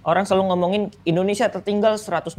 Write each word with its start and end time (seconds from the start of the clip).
orang 0.00 0.24
selalu 0.24 0.44
ngomongin 0.54 0.82
Indonesia 1.04 1.48
tertinggal 1.52 2.00
128 2.00 2.36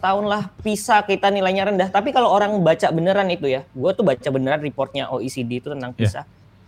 tahun 0.00 0.24
lah, 0.28 0.52
PISA 0.60 1.08
kita 1.08 1.32
nilainya 1.32 1.72
rendah. 1.72 1.88
Tapi 1.88 2.12
kalau 2.12 2.28
orang 2.28 2.60
baca 2.60 2.88
beneran 2.92 3.28
itu 3.32 3.48
ya, 3.48 3.64
gue 3.64 3.90
tuh 3.96 4.04
baca 4.04 4.28
beneran 4.28 4.60
reportnya 4.60 5.08
OECD 5.08 5.64
itu 5.64 5.72
tentang 5.72 5.96
PISA. 5.96 6.24
Yeah. 6.24 6.26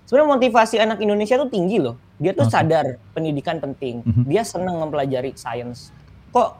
Sebenarnya 0.09 0.31
motivasi 0.43 0.77
anak 0.83 0.99
Indonesia 0.99 1.39
tuh 1.39 1.47
tinggi 1.53 1.79
loh. 1.79 1.95
Dia 2.19 2.35
tuh 2.35 2.51
okay. 2.51 2.59
sadar 2.59 2.99
pendidikan 3.15 3.63
penting. 3.63 4.03
Mm 4.03 4.11
-hmm. 4.11 4.25
Dia 4.27 4.43
senang 4.43 4.83
mempelajari 4.83 5.39
sains. 5.39 5.95
Kok 6.35 6.51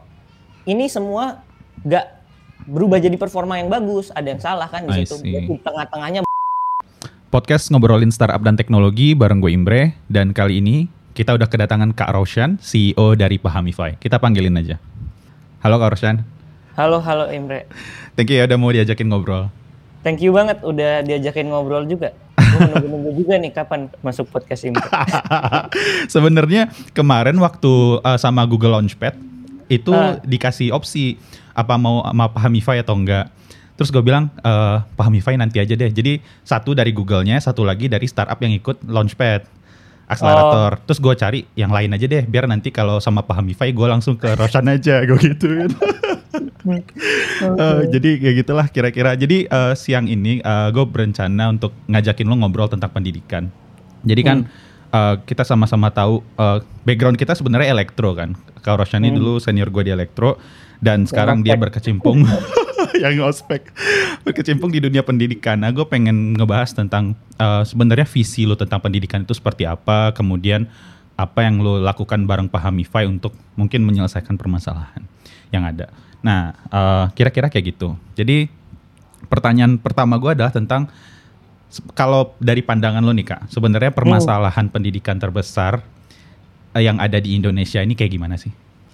ini 0.71 0.87
semua 0.87 1.43
gak 1.83 2.21
berubah 2.69 3.01
jadi 3.01 3.17
performa 3.19 3.59
yang 3.59 3.67
bagus? 3.67 4.07
Ada 4.15 4.27
yang 4.37 4.41
salah 4.41 4.71
kan 4.71 4.87
di 4.87 5.03
situ. 5.03 5.19
Di 5.19 5.51
tengah-tengahnya. 5.59 6.23
Podcast 7.27 7.71
ngobrolin 7.71 8.11
startup 8.11 8.39
dan 8.43 8.55
teknologi 8.55 9.15
bareng 9.15 9.43
gue 9.43 9.51
Imbre 9.51 9.99
dan 10.07 10.31
kali 10.31 10.63
ini 10.63 11.00
kita 11.11 11.35
udah 11.35 11.47
kedatangan 11.47 11.91
Kak 11.91 12.15
Roshan, 12.15 12.55
CEO 12.63 13.19
dari 13.19 13.35
Pahamify. 13.35 13.99
Kita 13.99 14.15
panggilin 14.15 14.55
aja. 14.55 14.79
Halo 15.59 15.75
Kak 15.77 15.91
Roshan. 15.95 16.23
Halo, 16.79 17.03
halo 17.03 17.27
Imre. 17.29 17.67
Thank 18.15 18.31
you 18.31 18.39
ya 18.39 18.47
udah 18.47 18.57
mau 18.57 18.71
diajakin 18.71 19.11
ngobrol. 19.11 19.51
Thank 20.01 20.23
you 20.23 20.31
banget 20.31 20.63
udah 20.63 21.03
diajakin 21.03 21.51
ngobrol 21.51 21.83
juga. 21.85 22.15
nunggu-nunggu 22.41 23.11
juga 23.21 23.35
nih 23.37 23.51
kapan 23.51 23.91
masuk 24.01 24.31
podcast 24.31 24.65
ini. 24.65 24.79
Sebenarnya 26.13 26.71
kemarin 26.95 27.37
waktu 27.37 28.01
uh, 28.01 28.17
sama 28.17 28.47
Google 28.47 28.79
Launchpad 28.79 29.13
itu 29.67 29.91
uh. 29.91 30.19
dikasih 30.23 30.71
opsi 30.71 31.19
apa 31.51 31.75
mau 31.75 32.03
sama 32.07 32.31
Pahamify 32.31 32.81
atau 32.81 32.95
enggak. 32.95 33.29
Terus 33.75 33.91
gue 33.91 34.03
bilang 34.03 34.31
uh, 34.41 34.83
Pahamify 34.95 35.35
nanti 35.35 35.59
aja 35.59 35.75
deh. 35.75 35.91
Jadi 35.91 36.23
satu 36.43 36.71
dari 36.71 36.95
Google-nya, 36.95 37.39
satu 37.43 37.67
lagi 37.67 37.91
dari 37.91 38.07
startup 38.07 38.39
yang 38.39 38.55
ikut 38.55 38.87
Launchpad 38.87 39.60
akselerator. 40.11 40.71
Oh. 40.75 40.81
Terus 40.83 40.99
gue 40.99 41.13
cari 41.15 41.39
yang 41.55 41.71
lain 41.71 41.95
aja 41.95 42.05
deh, 42.05 42.23
biar 42.27 42.45
nanti 42.51 42.69
kalau 42.69 42.99
sama 42.99 43.23
Pahamify 43.23 43.71
gue 43.71 43.87
langsung 43.87 44.19
ke 44.19 44.35
Roshan 44.35 44.67
aja, 44.67 44.99
gue 45.07 45.15
gituin. 45.15 45.71
okay. 46.67 46.83
uh, 47.47 47.87
jadi 47.87 48.19
kayak 48.19 48.35
gitulah 48.43 48.67
kira-kira. 48.67 49.15
Jadi 49.15 49.47
uh, 49.47 49.71
siang 49.73 50.11
ini 50.11 50.43
uh, 50.43 50.67
gue 50.75 50.83
berencana 50.83 51.55
untuk 51.55 51.71
ngajakin 51.87 52.27
lo 52.27 52.35
ngobrol 52.43 52.67
tentang 52.67 52.91
pendidikan. 52.91 53.47
Jadi 54.03 54.21
kan 54.21 54.37
hmm. 54.43 54.91
uh, 54.91 55.15
kita 55.23 55.47
sama-sama 55.47 55.87
tahu 55.95 56.19
uh, 56.35 56.59
background 56.83 57.15
kita 57.15 57.31
sebenarnya 57.31 57.71
elektro 57.71 58.11
kan. 58.11 58.35
Kak 58.61 58.77
Roshan 58.77 59.07
ini 59.07 59.15
hmm. 59.15 59.17
dulu 59.17 59.33
senior 59.39 59.71
gue 59.71 59.89
di 59.89 59.91
elektro 59.95 60.37
dan 60.81 61.05
sekarang 61.05 61.45
dia 61.45 61.57
berkecimpung 61.57 62.25
yang 63.03 63.23
ospek 63.23 63.71
berkecimpung 64.27 64.71
di 64.71 64.83
dunia 64.83 65.01
pendidikan. 65.05 65.59
Nah, 65.61 65.71
gue 65.71 65.85
pengen 65.87 66.35
ngebahas 66.35 66.75
tentang 66.75 67.15
uh, 67.39 67.63
sebenarnya 67.63 68.07
visi 68.07 68.43
lo 68.43 68.59
tentang 68.59 68.83
pendidikan 68.83 69.23
itu 69.23 69.31
seperti 69.31 69.63
apa, 69.63 70.11
kemudian 70.11 70.67
apa 71.15 71.45
yang 71.45 71.61
lo 71.61 71.77
lakukan 71.79 72.25
bareng 72.25 72.49
Pahamify 72.49 73.05
untuk 73.05 73.35
mungkin 73.53 73.85
menyelesaikan 73.85 74.35
permasalahan 74.35 75.05
yang 75.53 75.63
ada. 75.67 75.91
Nah, 76.25 76.55
uh, 76.69 77.05
kira-kira 77.13 77.49
kayak 77.49 77.77
gitu. 77.77 77.97
Jadi 78.17 78.49
pertanyaan 79.29 79.77
pertama 79.77 80.17
gue 80.17 80.33
adalah 80.33 80.53
tentang 80.53 80.89
kalau 81.95 82.35
dari 82.41 82.59
pandangan 82.59 82.99
lo 82.99 83.15
nih 83.15 83.27
kak, 83.27 83.41
sebenarnya 83.47 83.95
permasalahan 83.95 84.67
hmm. 84.67 84.73
pendidikan 84.73 85.15
terbesar 85.15 85.79
uh, 86.75 86.81
yang 86.81 86.99
ada 86.99 87.17
di 87.21 87.37
Indonesia 87.37 87.79
ini 87.79 87.95
kayak 87.95 88.11
gimana 88.11 88.35
sih? 88.35 88.51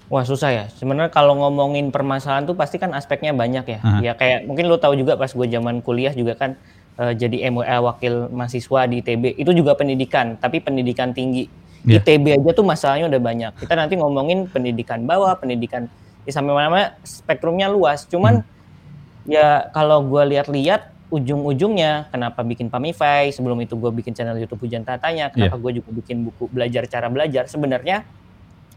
Wah 0.07 0.23
susah 0.23 0.49
ya. 0.55 0.65
Sebenarnya 0.71 1.11
kalau 1.11 1.35
ngomongin 1.35 1.91
permasalahan 1.91 2.47
tuh 2.47 2.55
pasti 2.55 2.79
kan 2.79 2.95
aspeknya 2.95 3.35
banyak 3.35 3.65
ya. 3.67 3.79
Aha. 3.83 3.99
Ya 3.99 4.13
kayak 4.15 4.47
mungkin 4.47 4.71
lo 4.71 4.79
tahu 4.79 4.95
juga 4.95 5.19
pas 5.19 5.27
gue 5.27 5.47
zaman 5.51 5.83
kuliah 5.83 6.15
juga 6.15 6.39
kan 6.39 6.55
uh, 6.95 7.11
jadi 7.11 7.51
MWA 7.51 7.83
wakil 7.83 8.31
mahasiswa 8.31 8.87
di 8.87 9.03
ITB 9.03 9.35
itu 9.35 9.51
juga 9.51 9.75
pendidikan, 9.75 10.39
tapi 10.39 10.63
pendidikan 10.63 11.11
tinggi. 11.11 11.51
Yeah. 11.83 12.03
ITB 12.03 12.39
aja 12.39 12.51
tuh 12.55 12.63
masalahnya 12.63 13.11
udah 13.11 13.21
banyak. 13.21 13.51
Kita 13.63 13.75
nanti 13.75 13.99
ngomongin 13.99 14.47
pendidikan 14.47 15.03
bawah, 15.03 15.35
pendidikan 15.39 15.91
ya 16.27 16.31
sampai 16.31 16.55
mana-mana 16.55 16.95
spektrumnya 17.03 17.67
luas. 17.67 18.07
Cuman 18.07 18.43
hmm. 18.43 19.27
ya 19.27 19.67
kalau 19.71 20.03
gue 20.07 20.23
lihat-lihat 20.35 20.95
ujung-ujungnya 21.07 22.11
kenapa 22.11 22.43
bikin 22.43 22.67
Pamify, 22.67 23.31
sebelum 23.31 23.59
itu 23.63 23.79
gue 23.79 23.91
bikin 23.91 24.11
channel 24.11 24.35
YouTube 24.35 24.67
Hujan 24.67 24.83
Tatanya, 24.83 25.31
kenapa 25.31 25.55
yeah. 25.55 25.63
gue 25.63 25.71
juga 25.79 25.89
bikin 26.03 26.27
buku 26.27 26.51
belajar 26.51 26.83
cara 26.87 27.07
belajar. 27.07 27.47
Sebenarnya 27.47 28.03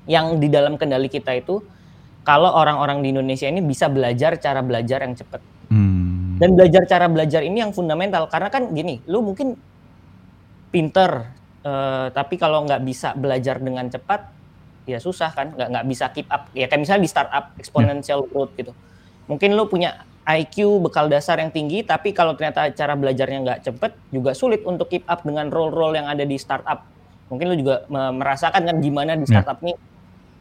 yang 0.08 0.40
di 0.40 0.48
dalam 0.48 0.80
kendali 0.80 1.08
kita 1.08 1.36
itu 1.36 1.60
kalau 2.24 2.52
orang-orang 2.52 3.00
di 3.00 3.12
Indonesia 3.16 3.48
ini 3.48 3.64
bisa 3.64 3.88
belajar 3.88 4.36
cara 4.36 4.60
belajar 4.60 5.02
yang 5.04 5.16
cepat. 5.16 5.40
Hmm. 5.72 6.36
Dan 6.40 6.56
belajar 6.56 6.88
cara 6.88 7.06
belajar 7.08 7.44
ini 7.44 7.60
yang 7.60 7.72
fundamental 7.72 8.28
karena 8.28 8.48
kan 8.48 8.72
gini, 8.72 9.00
lu 9.08 9.20
mungkin 9.20 9.56
pinter, 10.72 11.28
uh, 11.64 12.08
tapi 12.12 12.40
kalau 12.40 12.64
nggak 12.64 12.80
bisa 12.84 13.12
belajar 13.12 13.60
dengan 13.60 13.88
cepat, 13.92 14.30
ya 14.88 14.96
susah 14.96 15.32
kan, 15.36 15.52
nggak 15.52 15.68
nggak 15.68 15.86
bisa 15.88 16.04
keep 16.16 16.28
up. 16.32 16.48
Ya 16.56 16.68
kayak 16.68 16.80
misalnya 16.86 17.02
di 17.04 17.10
startup 17.12 17.44
exponential 17.60 18.24
yeah. 18.24 18.28
growth 18.32 18.52
gitu. 18.56 18.72
Mungkin 19.28 19.52
lu 19.52 19.68
punya 19.68 20.04
IQ 20.24 20.80
bekal 20.84 21.08
dasar 21.08 21.40
yang 21.40 21.50
tinggi, 21.50 21.82
tapi 21.82 22.12
kalau 22.12 22.36
ternyata 22.36 22.68
cara 22.72 22.94
belajarnya 22.94 23.38
nggak 23.44 23.60
cepet, 23.66 23.92
juga 24.12 24.36
sulit 24.36 24.62
untuk 24.64 24.88
keep 24.92 25.04
up 25.08 25.24
dengan 25.24 25.48
role-role 25.48 25.96
yang 25.96 26.08
ada 26.08 26.22
di 26.22 26.36
startup. 26.36 26.86
Mungkin 27.30 27.46
lu 27.54 27.56
juga 27.62 27.86
merasakan 27.88 28.66
kan 28.66 28.76
gimana 28.82 29.14
di 29.14 29.24
ya. 29.24 29.40
startup 29.40 29.62
yeah. 29.62 29.72
nih 29.72 29.76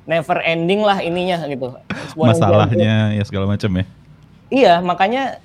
never 0.09 0.38
ending 0.41 0.81
lah 0.81 0.97
ininya 1.05 1.45
gitu. 1.45 1.77
Masalahnya 2.17 3.13
ya 3.13 3.23
segala 3.23 3.45
macam 3.45 3.69
ya. 3.77 3.85
Iya, 4.50 4.73
makanya 4.81 5.38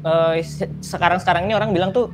uh, 0.00 0.40
sekarang-sekarang 0.80 1.44
ini 1.44 1.52
orang 1.52 1.76
bilang 1.76 1.92
tuh 1.92 2.08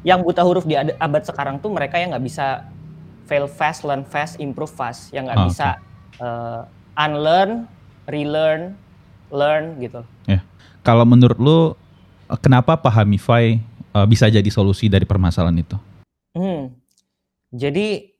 yang 0.00 0.24
buta 0.24 0.40
huruf 0.40 0.64
di 0.64 0.78
abad 0.78 1.22
sekarang 1.28 1.60
tuh 1.60 1.68
mereka 1.68 2.00
yang 2.00 2.16
nggak 2.16 2.24
bisa 2.24 2.64
fail 3.28 3.44
fast, 3.44 3.84
learn 3.84 4.08
fast, 4.08 4.40
improve 4.40 4.72
fast, 4.72 5.12
yang 5.12 5.28
nggak 5.28 5.38
oh, 5.44 5.46
bisa 5.52 5.76
okay. 5.76 6.24
uh, 6.24 6.64
eh, 6.64 7.04
unlearn, 7.04 7.68
relearn, 8.08 8.72
learn 9.28 9.76
gitu. 9.84 10.00
Ya. 10.24 10.40
Kalau 10.80 11.04
menurut 11.04 11.36
lu 11.36 11.58
kenapa 12.40 12.80
Pahamify 12.80 13.60
uh, 13.92 14.08
bisa 14.08 14.32
jadi 14.32 14.48
solusi 14.48 14.88
dari 14.88 15.04
permasalahan 15.04 15.60
itu? 15.60 15.76
Hmm. 16.32 16.72
Jadi 17.52 18.12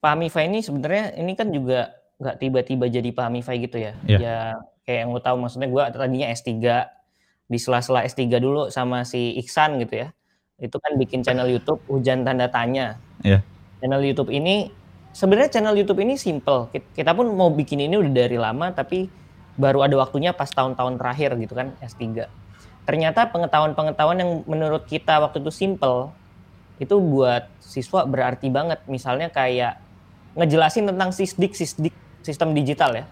Pahamify 0.00 0.48
ini 0.48 0.60
sebenarnya 0.62 1.16
ini 1.18 1.32
kan 1.34 1.50
juga 1.52 1.92
nggak 2.16 2.36
tiba-tiba 2.40 2.84
jadi 2.88 3.10
Pahamify 3.12 3.56
gitu 3.60 3.76
ya. 3.80 3.92
Yeah. 4.08 4.20
Ya 4.20 4.36
kayak 4.86 4.98
yang 5.04 5.10
lo 5.12 5.20
tahu 5.20 5.36
maksudnya 5.42 5.68
gue 5.68 5.82
tadinya 5.92 6.28
S3 6.30 6.52
di 7.46 7.58
sela-sela 7.58 8.06
S3 8.06 8.38
dulu 8.38 8.72
sama 8.72 9.02
si 9.04 9.36
Iksan 9.40 9.82
gitu 9.82 10.06
ya. 10.06 10.08
Itu 10.56 10.80
kan 10.80 10.96
bikin 10.96 11.20
channel 11.20 11.50
YouTube 11.50 11.82
Hujan 11.90 12.24
Tanda 12.24 12.48
Tanya. 12.48 12.96
Yeah. 13.20 13.44
Channel 13.82 14.00
YouTube 14.00 14.32
ini 14.32 14.72
sebenarnya 15.12 15.60
channel 15.60 15.76
YouTube 15.76 16.00
ini 16.00 16.16
simple. 16.16 16.72
Kita 16.72 17.12
pun 17.12 17.28
mau 17.36 17.52
bikin 17.52 17.84
ini 17.84 18.00
udah 18.00 18.12
dari 18.12 18.40
lama 18.40 18.72
tapi 18.72 19.08
baru 19.56 19.84
ada 19.88 19.96
waktunya 20.00 20.36
pas 20.36 20.48
tahun-tahun 20.48 20.96
terakhir 21.00 21.36
gitu 21.40 21.52
kan 21.56 21.76
S3. 21.84 22.28
Ternyata 22.86 23.28
pengetahuan-pengetahuan 23.34 24.16
yang 24.22 24.30
menurut 24.46 24.86
kita 24.86 25.18
waktu 25.18 25.42
itu 25.42 25.50
simple 25.50 26.14
itu 26.76 26.96
buat 27.00 27.48
siswa 27.60 28.04
berarti 28.04 28.52
banget. 28.52 28.80
Misalnya 28.88 29.32
kayak 29.32 29.80
ngejelasin 30.36 30.92
tentang 30.92 31.10
sisdik 31.10 31.56
sisdik 31.56 31.94
sistem 32.20 32.52
digital 32.52 32.90
ya. 32.92 33.04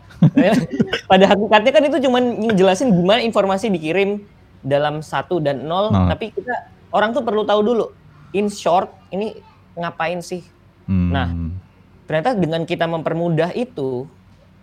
Pada 1.10 1.30
hakikatnya 1.30 1.70
kan 1.70 1.82
itu 1.86 1.98
cuma 2.04 2.18
ngejelasin 2.20 2.90
gimana 2.90 3.20
informasi 3.22 3.70
dikirim 3.70 4.26
dalam 4.64 5.04
satu 5.04 5.38
dan 5.38 5.62
nol, 5.68 5.92
nah. 5.92 6.08
tapi 6.10 6.32
kita 6.32 6.72
orang 6.90 7.14
tuh 7.14 7.22
perlu 7.22 7.46
tahu 7.46 7.60
dulu. 7.62 7.86
In 8.34 8.50
short, 8.50 8.90
ini 9.14 9.38
ngapain 9.78 10.18
sih? 10.18 10.42
Hmm. 10.90 11.12
Nah, 11.14 11.28
ternyata 12.08 12.34
dengan 12.34 12.66
kita 12.66 12.88
mempermudah 12.88 13.54
itu, 13.54 14.08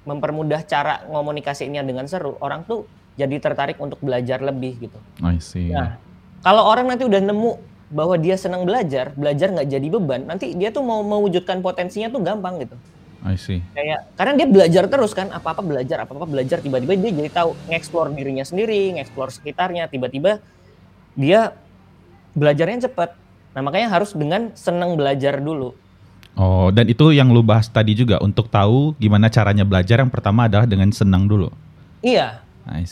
mempermudah 0.03 0.65
cara 0.67 1.05
komunikasinya 1.07 1.79
dengan 1.85 2.09
seru, 2.09 2.35
orang 2.43 2.67
tuh 2.67 2.83
jadi 3.15 3.37
tertarik 3.39 3.77
untuk 3.79 4.01
belajar 4.03 4.41
lebih 4.43 4.89
gitu. 4.89 4.99
I 5.23 5.37
see. 5.39 5.71
Nah, 5.71 5.95
kalau 6.41 6.65
orang 6.67 6.89
nanti 6.89 7.05
udah 7.05 7.21
nemu 7.21 7.70
bahwa 7.91 8.15
dia 8.15 8.39
senang 8.39 8.63
belajar, 8.63 9.11
belajar 9.13 9.51
nggak 9.51 9.67
jadi 9.67 9.87
beban, 9.91 10.23
nanti 10.23 10.55
dia 10.55 10.71
tuh 10.71 10.81
mau 10.81 11.03
mewujudkan 11.03 11.59
potensinya 11.59 12.07
tuh 12.07 12.23
gampang 12.23 12.63
gitu. 12.63 12.75
I 13.21 13.37
see. 13.37 13.61
Kayak 13.77 14.09
karena 14.17 14.33
dia 14.33 14.47
belajar 14.49 14.83
terus 14.89 15.13
kan, 15.13 15.29
apa-apa 15.29 15.61
belajar, 15.61 16.01
apa-apa 16.01 16.25
belajar, 16.25 16.57
tiba-tiba 16.57 16.97
dia 16.97 17.11
jadi 17.13 17.29
tahu 17.29 17.53
ngeksplor 17.69 18.09
dirinya 18.17 18.41
sendiri, 18.41 18.97
ngeksplor 18.97 19.29
sekitarnya, 19.29 19.85
tiba-tiba 19.91 20.41
dia 21.13 21.53
belajarnya 22.33 22.89
cepat. 22.89 23.13
Nah, 23.51 23.61
makanya 23.61 23.93
harus 23.93 24.15
dengan 24.17 24.49
senang 24.57 24.97
belajar 24.97 25.37
dulu. 25.37 25.75
Oh, 26.33 26.71
dan 26.71 26.87
itu 26.87 27.11
yang 27.11 27.29
lu 27.29 27.43
bahas 27.43 27.67
tadi 27.67 27.91
juga 27.91 28.17
untuk 28.23 28.47
tahu 28.47 28.95
gimana 28.97 29.27
caranya 29.27 29.67
belajar 29.67 29.99
yang 29.99 30.09
pertama 30.09 30.47
adalah 30.47 30.65
dengan 30.65 30.89
senang 30.89 31.27
dulu. 31.27 31.51
Iya. 32.01 32.40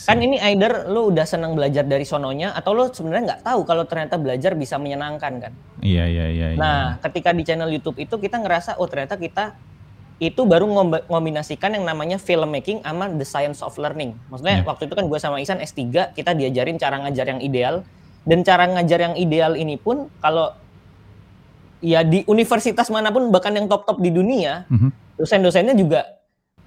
Kan 0.06 0.18
ini 0.18 0.36
either 0.42 0.90
lu 0.90 1.14
udah 1.14 1.22
senang 1.22 1.54
belajar 1.54 1.86
dari 1.86 2.02
sononya 2.02 2.50
atau 2.52 2.74
lu 2.74 2.90
sebenarnya 2.90 3.34
nggak 3.34 3.42
tahu 3.46 3.60
kalau 3.62 3.86
ternyata 3.86 4.18
belajar 4.18 4.58
bisa 4.58 4.76
menyenangkan 4.76 5.32
kan. 5.48 5.52
Iya, 5.78 6.04
iya, 6.10 6.26
iya. 6.30 6.46
Nah, 6.58 6.98
iya. 6.98 7.02
ketika 7.06 7.30
di 7.30 7.42
channel 7.46 7.70
YouTube 7.70 8.02
itu 8.02 8.18
kita 8.18 8.42
ngerasa 8.42 8.76
oh 8.82 8.88
ternyata 8.90 9.14
kita 9.14 9.54
itu 10.20 10.44
baru 10.44 10.68
ngombinasikan 11.08 11.80
yang 11.80 11.88
namanya 11.88 12.20
filmmaking 12.20 12.84
sama 12.84 13.08
the 13.16 13.24
science 13.24 13.64
of 13.64 13.72
learning. 13.80 14.12
Maksudnya 14.28 14.60
yeah. 14.60 14.68
waktu 14.68 14.84
itu 14.84 14.94
kan 14.98 15.08
gue 15.08 15.18
sama 15.22 15.40
Isan 15.40 15.64
S3 15.64 16.12
kita 16.12 16.36
diajarin 16.36 16.76
cara 16.76 17.00
ngajar 17.00 17.26
yang 17.32 17.40
ideal 17.40 17.80
dan 18.28 18.44
cara 18.44 18.68
ngajar 18.68 19.00
yang 19.00 19.14
ideal 19.16 19.56
ini 19.56 19.80
pun 19.80 20.12
kalau 20.20 20.52
ya 21.80 22.04
di 22.04 22.20
universitas 22.28 22.92
mana 22.92 23.08
pun 23.08 23.32
bahkan 23.32 23.56
yang 23.56 23.64
top-top 23.64 23.96
di 24.04 24.12
dunia, 24.12 24.68
mm-hmm. 24.68 25.16
dosen-dosennya 25.16 25.72
juga 25.72 26.20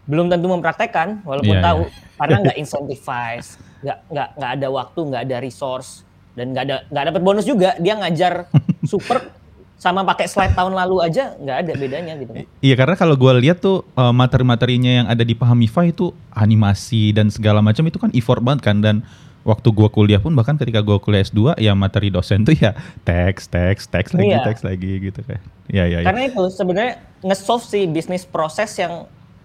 belum 0.03 0.27
tentu 0.27 0.49
mempraktekkan 0.51 1.23
walaupun 1.23 1.55
yeah, 1.55 1.63
tahu 1.63 1.81
yeah. 1.87 2.12
Karena 2.23 2.35
nggak 2.47 2.57
incentivize, 2.57 3.59
nggak 3.83 3.97
nggak 4.07 4.29
nggak 4.39 4.51
ada 4.55 4.67
waktu, 4.71 4.99
nggak 5.11 5.21
ada 5.27 5.37
resource 5.43 6.07
dan 6.39 6.55
nggak 6.55 6.63
ada 6.63 6.75
nggak 6.87 7.03
dapat 7.11 7.21
bonus 7.21 7.43
juga. 7.43 7.75
Dia 7.83 7.99
ngajar 7.99 8.47
super 8.91 9.43
sama 9.83 10.07
pakai 10.07 10.31
slide 10.31 10.55
tahun 10.55 10.79
lalu 10.79 11.03
aja 11.03 11.35
nggak 11.35 11.57
ada 11.59 11.71
bedanya 11.75 12.13
gitu. 12.15 12.31
Iya 12.63 12.79
karena 12.79 12.95
kalau 12.95 13.19
gue 13.19 13.33
lihat 13.43 13.59
tuh 13.59 13.83
uh, 13.99 14.15
materi-materinya 14.15 15.03
yang 15.03 15.07
ada 15.11 15.27
di 15.27 15.35
Pahamify 15.35 15.91
itu 15.91 16.15
animasi 16.31 17.11
dan 17.11 17.27
segala 17.27 17.59
macam 17.59 17.83
itu 17.83 17.99
kan 17.99 18.07
effort 18.15 18.39
banget 18.39 18.63
kan 18.63 18.79
dan 18.79 19.03
waktu 19.43 19.75
gue 19.75 19.89
kuliah 19.91 20.23
pun 20.23 20.31
bahkan 20.31 20.55
ketika 20.55 20.79
gue 20.79 20.95
kuliah 21.03 21.27
S2 21.27 21.59
ya 21.59 21.75
materi 21.75 22.07
dosen 22.07 22.47
tuh 22.47 22.55
ya 22.55 22.71
teks 23.03 23.51
teks 23.51 23.91
teks 23.91 24.15
lagi 24.15 24.31
iya. 24.31 24.39
teks 24.39 24.63
lagi 24.63 25.03
gitu 25.03 25.19
kan. 25.19 25.43
Iya 25.67 25.83
iya. 25.91 25.97
Karena 26.07 26.31
itu 26.31 26.43
sebenarnya 26.47 26.93
nge-solve 27.19 27.67
si 27.67 27.83
bisnis 27.91 28.23
proses 28.23 28.71
yang 28.79 29.03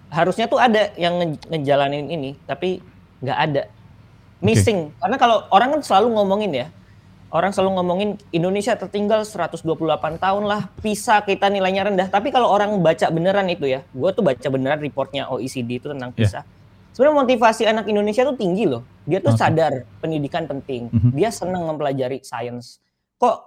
harusnya 0.09 0.45
tuh 0.49 0.57
ada 0.57 0.89
yang 0.97 1.17
nge 1.21 1.27
ngejalanin 1.49 2.09
ini 2.09 2.31
tapi 2.49 2.81
nggak 3.21 3.39
ada 3.39 3.63
missing 4.41 4.89
okay. 4.89 4.99
karena 5.05 5.17
kalau 5.21 5.37
orang 5.53 5.69
kan 5.77 5.81
selalu 5.85 6.07
ngomongin 6.17 6.51
ya 6.65 6.67
orang 7.29 7.53
selalu 7.53 7.81
ngomongin 7.81 8.09
Indonesia 8.33 8.73
tertinggal 8.73 9.21
128 9.21 9.61
tahun 10.17 10.43
lah, 10.49 10.69
PISA 10.81 11.21
kita 11.25 11.49
nilainya 11.49 11.85
rendah. 11.85 12.07
Tapi 12.09 12.33
kalau 12.33 12.49
orang 12.49 12.73
baca 12.81 13.05
beneran 13.13 13.45
itu 13.49 13.69
ya, 13.69 13.85
gue 13.85 14.09
tuh 14.13 14.25
baca 14.25 14.47
beneran 14.49 14.81
reportnya 14.81 15.29
OECD 15.29 15.77
itu 15.77 15.87
tentang 15.93 16.09
PISA. 16.09 16.41
Yeah. 16.41 16.45
Sebenarnya 16.89 17.17
motivasi 17.21 17.63
anak 17.69 17.85
Indonesia 17.85 18.25
tuh 18.25 18.35
tinggi 18.35 18.65
loh. 18.65 18.81
Dia 19.05 19.21
tuh 19.21 19.37
okay. 19.37 19.45
sadar 19.45 19.85
pendidikan 20.01 20.49
penting. 20.49 20.89
Mm 20.89 20.99
-hmm. 20.99 21.11
Dia 21.13 21.29
senang 21.29 21.69
mempelajari 21.69 22.25
sains. 22.25 22.81
Kok 23.21 23.37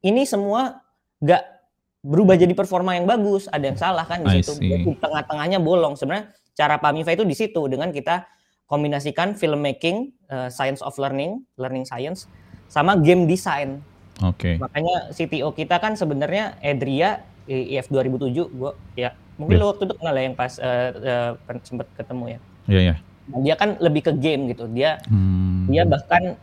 ini 0.00 0.24
semua 0.24 0.80
gak 1.20 1.59
berubah 2.00 2.36
jadi 2.36 2.52
performa 2.56 2.96
yang 2.96 3.04
bagus? 3.04 3.46
Ada 3.52 3.64
yang 3.72 3.78
salah 3.78 4.04
kan 4.08 4.24
di 4.24 4.40
situ. 4.40 4.56
Di 4.60 4.84
tengah-tengahnya 4.96 5.60
bolong. 5.60 5.96
Sebenarnya 5.96 6.32
cara 6.56 6.80
Pamifa 6.80 7.12
itu 7.12 7.24
di 7.24 7.36
situ 7.36 7.60
dengan 7.68 7.92
kita 7.92 8.24
kombinasikan 8.70 9.34
filmmaking, 9.34 10.14
uh, 10.30 10.48
science 10.48 10.80
of 10.80 10.94
learning, 10.96 11.42
learning 11.58 11.82
science 11.84 12.30
sama 12.70 12.94
game 12.96 13.26
design. 13.26 13.82
Oke. 14.22 14.54
Okay. 14.54 14.54
Makanya 14.62 14.96
CTO 15.10 15.50
kita 15.56 15.82
kan 15.82 15.98
sebenarnya 15.98 16.60
Edria 16.62 17.24
IF 17.50 17.90
2007 17.90 18.46
gua 18.54 18.78
ya 18.94 19.10
mungkin 19.34 19.58
yeah. 19.58 19.64
lo 19.66 19.72
waktu 19.74 19.88
itu 19.88 19.94
kenal 19.98 20.14
ya 20.14 20.22
yang 20.22 20.36
pas 20.38 20.52
uh, 20.60 21.34
uh, 21.42 21.60
sempat 21.66 21.88
ketemu 21.98 22.24
ya. 22.24 22.38
Iya 22.70 22.70
yeah, 22.70 22.82
iya. 22.82 22.88
Yeah. 22.88 22.98
Nah, 23.30 23.38
dia 23.46 23.54
kan 23.58 23.70
lebih 23.82 24.02
ke 24.06 24.12
game 24.14 24.50
gitu. 24.52 24.70
Dia 24.70 25.02
hmm. 25.10 25.70
dia 25.72 25.82
bahkan 25.88 26.38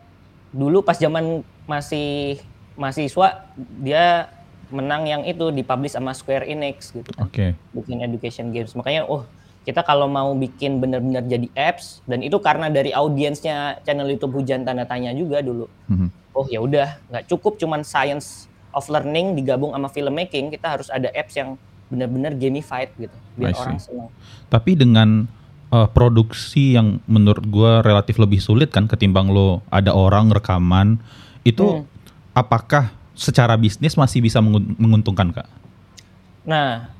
dulu 0.51 0.83
pas 0.83 0.97
zaman 0.97 1.45
masih 1.67 2.41
mahasiswa 2.79 3.47
dia 3.83 4.31
menang 4.73 5.07
yang 5.07 5.21
itu 5.23 5.51
dipublish 5.51 5.95
sama 5.95 6.11
Square 6.11 6.47
Enix 6.47 6.91
gitu 6.91 7.07
kan. 7.15 7.27
Oke. 7.27 7.55
Okay. 7.55 7.75
Bikin 7.75 8.03
education 8.03 8.51
games. 8.51 8.75
Makanya 8.75 9.07
oh 9.07 9.23
kita 9.67 9.83
kalau 9.83 10.07
mau 10.07 10.31
bikin 10.31 10.79
benar-benar 10.79 11.27
jadi 11.27 11.51
apps 11.51 11.99
dan 12.07 12.23
itu 12.23 12.39
karena 12.39 12.71
dari 12.71 12.95
audiensnya 12.95 13.83
channel 13.83 14.07
YouTube 14.07 14.39
Hujan 14.39 14.63
Tanda 14.63 14.87
Tanya 14.87 15.11
juga 15.11 15.43
dulu. 15.43 15.67
Mm-hmm. 15.91 16.09
Oh 16.31 16.47
ya 16.47 16.63
udah, 16.63 16.95
nggak 17.11 17.27
cukup 17.27 17.59
cuman 17.59 17.83
science 17.83 18.47
of 18.71 18.87
learning 18.87 19.35
digabung 19.35 19.75
sama 19.75 19.91
filmmaking, 19.91 20.55
kita 20.55 20.79
harus 20.79 20.87
ada 20.87 21.11
apps 21.11 21.35
yang 21.35 21.59
benar-benar 21.91 22.35
gamified 22.37 22.93
gitu, 22.95 23.17
biar 23.35 23.57
orang 23.57 23.81
senang. 23.81 24.11
Tapi 24.47 24.77
dengan 24.77 25.25
uh, 25.73 25.89
produksi 25.89 26.77
yang 26.77 27.03
menurut 27.09 27.43
gue 27.47 27.71
relatif 27.81 28.21
lebih 28.21 28.37
sulit 28.37 28.69
kan 28.69 28.85
ketimbang 28.85 29.33
lo 29.33 29.65
ada 29.73 29.91
orang 29.97 30.29
rekaman, 30.29 31.01
itu 31.41 31.81
hmm. 31.81 31.83
apakah 32.37 32.93
secara 33.17 33.57
bisnis 33.57 33.97
masih 33.97 34.21
bisa 34.21 34.39
menguntungkan 34.45 35.33
kak? 35.33 35.49
Nah, 36.45 36.93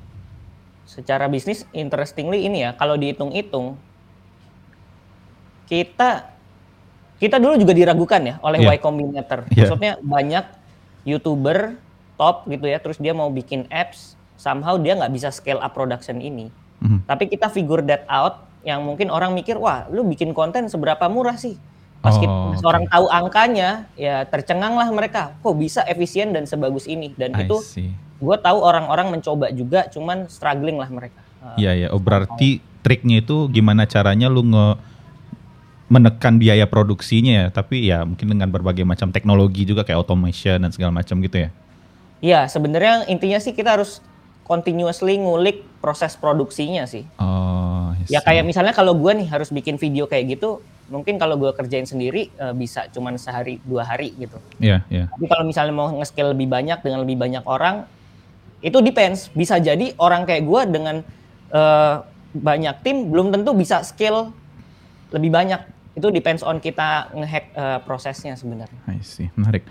secara 0.84 1.30
bisnis 1.30 1.62
interestingly 1.70 2.44
ini 2.44 2.66
ya 2.66 2.74
kalau 2.74 2.98
dihitung-hitung 2.98 3.78
kita 5.70 6.34
kita 7.18 7.36
dulu 7.38 7.54
juga 7.58 7.74
diragukan 7.74 8.22
ya 8.22 8.34
oleh 8.42 8.62
yeah. 8.62 8.74
Y 8.74 8.78
Combinator. 8.82 9.46
Yeah. 9.54 9.66
Maksudnya 9.66 9.92
banyak 10.02 10.44
youtuber 11.06 11.78
top 12.18 12.50
gitu 12.50 12.66
ya, 12.66 12.82
terus 12.82 12.98
dia 12.98 13.14
mau 13.14 13.30
bikin 13.30 13.70
apps, 13.70 14.18
somehow 14.34 14.74
dia 14.78 14.98
nggak 14.98 15.12
bisa 15.14 15.30
scale 15.30 15.62
up 15.62 15.72
production 15.74 16.18
ini. 16.18 16.50
Mm-hmm. 16.82 17.00
Tapi 17.06 17.24
kita 17.30 17.46
figure 17.50 17.82
that 17.86 18.02
out, 18.10 18.46
yang 18.66 18.82
mungkin 18.82 19.10
orang 19.10 19.34
mikir, 19.34 19.54
wah, 19.58 19.86
lu 19.90 20.02
bikin 20.06 20.34
konten 20.34 20.66
seberapa 20.66 21.06
murah 21.06 21.38
sih? 21.38 21.58
Pas 21.98 22.14
oh, 22.14 22.20
kita, 22.22 22.30
okay. 22.30 22.62
orang 22.62 22.84
tahu 22.86 23.06
angkanya, 23.10 23.68
ya 23.98 24.22
tercengang 24.22 24.78
lah 24.78 24.86
mereka. 24.94 25.34
Kok 25.42 25.54
bisa 25.58 25.82
efisien 25.82 26.30
dan 26.30 26.46
sebagus 26.46 26.86
ini? 26.86 27.10
Dan 27.18 27.34
I 27.34 27.42
itu 27.42 27.58
gue 28.18 28.36
tahu 28.42 28.58
orang-orang 28.58 29.14
mencoba 29.14 29.46
juga 29.54 29.86
cuman 29.86 30.26
struggling 30.26 30.74
lah 30.78 30.90
mereka 30.90 31.22
iya 31.54 31.74
iya 31.74 31.88
oh 31.94 32.02
berarti 32.02 32.58
triknya 32.82 33.22
itu 33.22 33.46
gimana 33.50 33.86
caranya 33.86 34.26
lu 34.26 34.42
nge 34.42 34.68
menekan 35.88 36.36
biaya 36.36 36.68
produksinya 36.68 37.32
ya 37.32 37.46
tapi 37.48 37.88
ya 37.88 38.04
mungkin 38.04 38.28
dengan 38.28 38.50
berbagai 38.50 38.84
macam 38.84 39.08
teknologi 39.14 39.64
juga 39.64 39.86
kayak 39.86 40.02
automation 40.02 40.60
dan 40.60 40.70
segala 40.74 40.92
macam 40.92 41.16
gitu 41.22 41.46
ya 41.46 41.50
iya 42.20 42.40
sebenarnya 42.50 43.06
intinya 43.06 43.38
sih 43.38 43.54
kita 43.54 43.78
harus 43.78 44.02
continuously 44.48 45.20
ngulik 45.20 45.62
proses 45.84 46.16
produksinya 46.16 46.88
sih 46.88 47.04
oh 47.20 47.92
ya 48.08 48.24
kayak 48.24 48.42
misalnya 48.48 48.72
kalau 48.72 48.96
gue 48.96 49.12
nih 49.12 49.28
harus 49.28 49.52
bikin 49.52 49.76
video 49.76 50.08
kayak 50.08 50.40
gitu 50.40 50.64
mungkin 50.88 51.20
kalau 51.20 51.36
gue 51.36 51.52
kerjain 51.52 51.84
sendiri 51.84 52.32
uh, 52.40 52.56
bisa 52.56 52.88
cuman 52.88 53.20
sehari 53.20 53.60
dua 53.60 53.84
hari 53.84 54.16
gitu. 54.16 54.40
Iya, 54.56 54.80
yeah, 54.80 54.80
iya. 54.88 54.98
Yeah. 55.04 55.06
Tapi 55.12 55.24
kalau 55.28 55.44
misalnya 55.44 55.74
mau 55.76 55.92
nge-scale 55.92 56.32
lebih 56.32 56.48
banyak 56.48 56.80
dengan 56.80 57.04
lebih 57.04 57.16
banyak 57.20 57.44
orang, 57.44 57.84
itu 58.64 58.80
depends 58.80 59.28
bisa 59.36 59.60
jadi 59.60 59.92
orang 60.00 60.24
kayak 60.24 60.48
gue 60.48 60.60
dengan 60.72 60.96
uh, 61.52 62.02
banyak 62.32 62.74
tim 62.80 63.12
belum 63.12 63.30
tentu 63.36 63.52
bisa 63.52 63.84
skill 63.84 64.32
lebih 65.12 65.32
banyak 65.32 65.60
itu 65.96 66.08
depends 66.08 66.40
on 66.40 66.56
kita 66.62 67.12
ngehack 67.12 67.52
uh, 67.52 67.78
prosesnya 67.84 68.32
sebenarnya. 68.38 68.80
I 68.88 69.04
see, 69.04 69.28
menarik. 69.36 69.68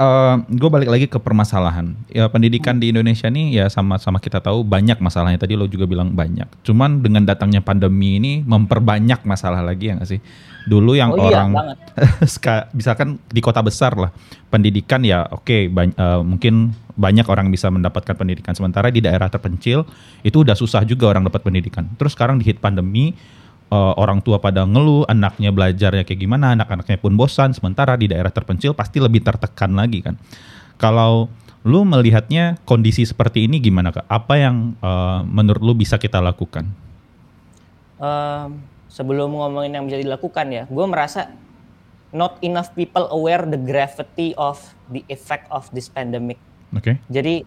Uh, 0.00 0.40
eh, 0.40 0.56
gue 0.56 0.70
balik 0.72 0.88
lagi 0.88 1.06
ke 1.12 1.20
permasalahan. 1.20 1.92
Ya 2.08 2.24
pendidikan 2.32 2.80
di 2.80 2.88
Indonesia 2.88 3.28
nih 3.28 3.60
ya 3.60 3.68
sama-sama 3.68 4.16
kita 4.16 4.40
tahu 4.40 4.64
banyak 4.64 4.96
masalahnya. 4.96 5.36
Tadi 5.36 5.60
lo 5.60 5.68
juga 5.68 5.84
bilang 5.84 6.16
banyak. 6.16 6.48
Cuman 6.64 7.04
dengan 7.04 7.28
datangnya 7.28 7.60
pandemi 7.60 8.16
ini 8.16 8.40
memperbanyak 8.40 9.28
masalah 9.28 9.60
lagi 9.60 9.92
ya 9.92 10.00
nggak 10.00 10.08
sih? 10.08 10.20
Dulu 10.64 10.96
yang 10.96 11.12
oh, 11.12 11.28
iya, 11.28 11.44
orang 11.44 11.76
iya, 12.40 12.96
kan 13.00 13.20
di 13.28 13.40
kota 13.44 13.60
besar 13.60 13.96
lah 13.96 14.12
pendidikan 14.52 15.00
ya 15.00 15.24
oke 15.24 15.46
okay, 15.46 15.72
uh, 15.72 16.20
mungkin 16.20 16.74
banyak 17.00 17.24
orang 17.30 17.48
bisa 17.48 17.72
mendapatkan 17.72 18.12
pendidikan 18.12 18.52
sementara 18.52 18.92
di 18.92 19.00
daerah 19.00 19.32
terpencil 19.32 19.88
itu 20.20 20.44
udah 20.44 20.52
susah 20.52 20.84
juga 20.84 21.08
orang 21.08 21.24
dapat 21.24 21.40
pendidikan 21.40 21.88
terus 21.96 22.12
sekarang 22.12 22.36
di 22.36 22.44
hit 22.44 22.60
pandemi 22.60 23.16
uh, 23.70 23.94
orang 23.96 24.20
tua 24.20 24.42
pada 24.42 24.66
ngeluh 24.66 25.08
anaknya 25.08 25.54
belajarnya 25.54 26.04
kayak 26.04 26.20
gimana 26.20 26.52
anak-anaknya 26.58 26.98
pun 27.00 27.16
bosan 27.16 27.56
sementara 27.56 27.96
di 27.96 28.10
daerah 28.10 28.28
terpencil 28.28 28.76
pasti 28.76 29.00
lebih 29.00 29.24
tertekan 29.24 29.72
lagi 29.72 30.04
kan 30.04 30.20
kalau 30.76 31.32
lu 31.64 31.84
melihatnya 31.84 32.60
kondisi 32.64 33.04
seperti 33.04 33.48
ini 33.48 33.60
gimana 33.60 33.92
kak 33.92 34.08
apa 34.08 34.34
yang 34.36 34.74
uh, 34.80 35.24
menurut 35.24 35.60
lu 35.60 35.74
bisa 35.76 35.96
kita 35.96 36.20
lakukan 36.20 36.68
uh, 38.00 38.48
sebelum 38.88 39.32
ngomongin 39.32 39.80
yang 39.80 39.84
bisa 39.88 40.00
dilakukan 40.00 40.46
ya 40.52 40.64
gue 40.68 40.86
merasa 40.88 41.32
not 42.10 42.36
enough 42.42 42.72
people 42.74 43.06
aware 43.12 43.44
the 43.44 43.60
gravity 43.60 44.32
of 44.40 44.58
the 44.88 45.04
effect 45.12 45.46
of 45.52 45.68
this 45.70 45.86
pandemic 45.86 46.40
Oke. 46.70 46.82
Okay. 46.82 46.94
Jadi 47.10 47.42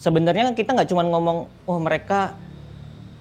sebenarnya 0.00 0.52
kita 0.56 0.72
nggak 0.72 0.88
cuma 0.88 1.04
ngomong, 1.04 1.38
oh 1.68 1.78
mereka 1.80 2.36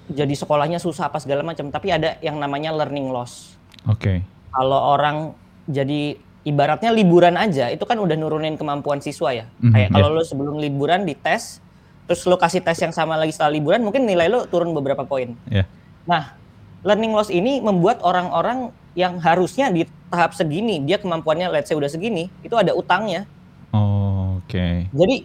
jadi 0.08 0.34
sekolahnya 0.34 0.80
susah 0.80 1.12
apa 1.12 1.20
segala 1.20 1.44
macam, 1.44 1.68
tapi 1.68 1.92
ada 1.92 2.16
yang 2.24 2.40
namanya 2.40 2.72
learning 2.72 3.12
loss. 3.12 3.60
Oke. 3.88 4.00
Okay. 4.00 4.18
Kalau 4.56 4.80
orang 4.96 5.36
jadi 5.68 6.16
ibaratnya 6.48 6.96
liburan 6.96 7.36
aja, 7.36 7.68
itu 7.68 7.84
kan 7.84 8.00
udah 8.00 8.16
nurunin 8.16 8.56
kemampuan 8.56 9.04
siswa 9.04 9.36
ya. 9.36 9.46
Mm-hmm, 9.60 9.74
Kayak 9.76 9.90
kalau 9.92 10.08
yeah. 10.08 10.18
lo 10.18 10.24
sebelum 10.24 10.56
liburan 10.64 11.04
dites, 11.04 11.60
terus 12.08 12.24
lo 12.24 12.40
kasih 12.40 12.64
tes 12.64 12.80
yang 12.80 12.96
sama 12.96 13.20
lagi 13.20 13.36
setelah 13.36 13.60
liburan, 13.60 13.84
mungkin 13.84 14.08
nilai 14.08 14.32
lo 14.32 14.48
turun 14.48 14.72
beberapa 14.72 15.04
poin. 15.04 15.36
Yeah. 15.52 15.68
Nah, 16.08 16.40
learning 16.88 17.12
loss 17.12 17.28
ini 17.28 17.60
membuat 17.60 18.00
orang-orang 18.00 18.72
yang 18.96 19.20
harusnya 19.20 19.68
di 19.70 19.84
tahap 20.08 20.32
segini, 20.34 20.80
dia 20.88 20.98
kemampuannya 20.98 21.52
let's 21.52 21.68
say 21.68 21.76
udah 21.76 21.92
segini, 21.92 22.32
itu 22.42 22.56
ada 22.56 22.72
utangnya. 22.72 23.28
Oke. 23.76 24.56
Okay. 24.56 24.76
Jadi 24.96 25.16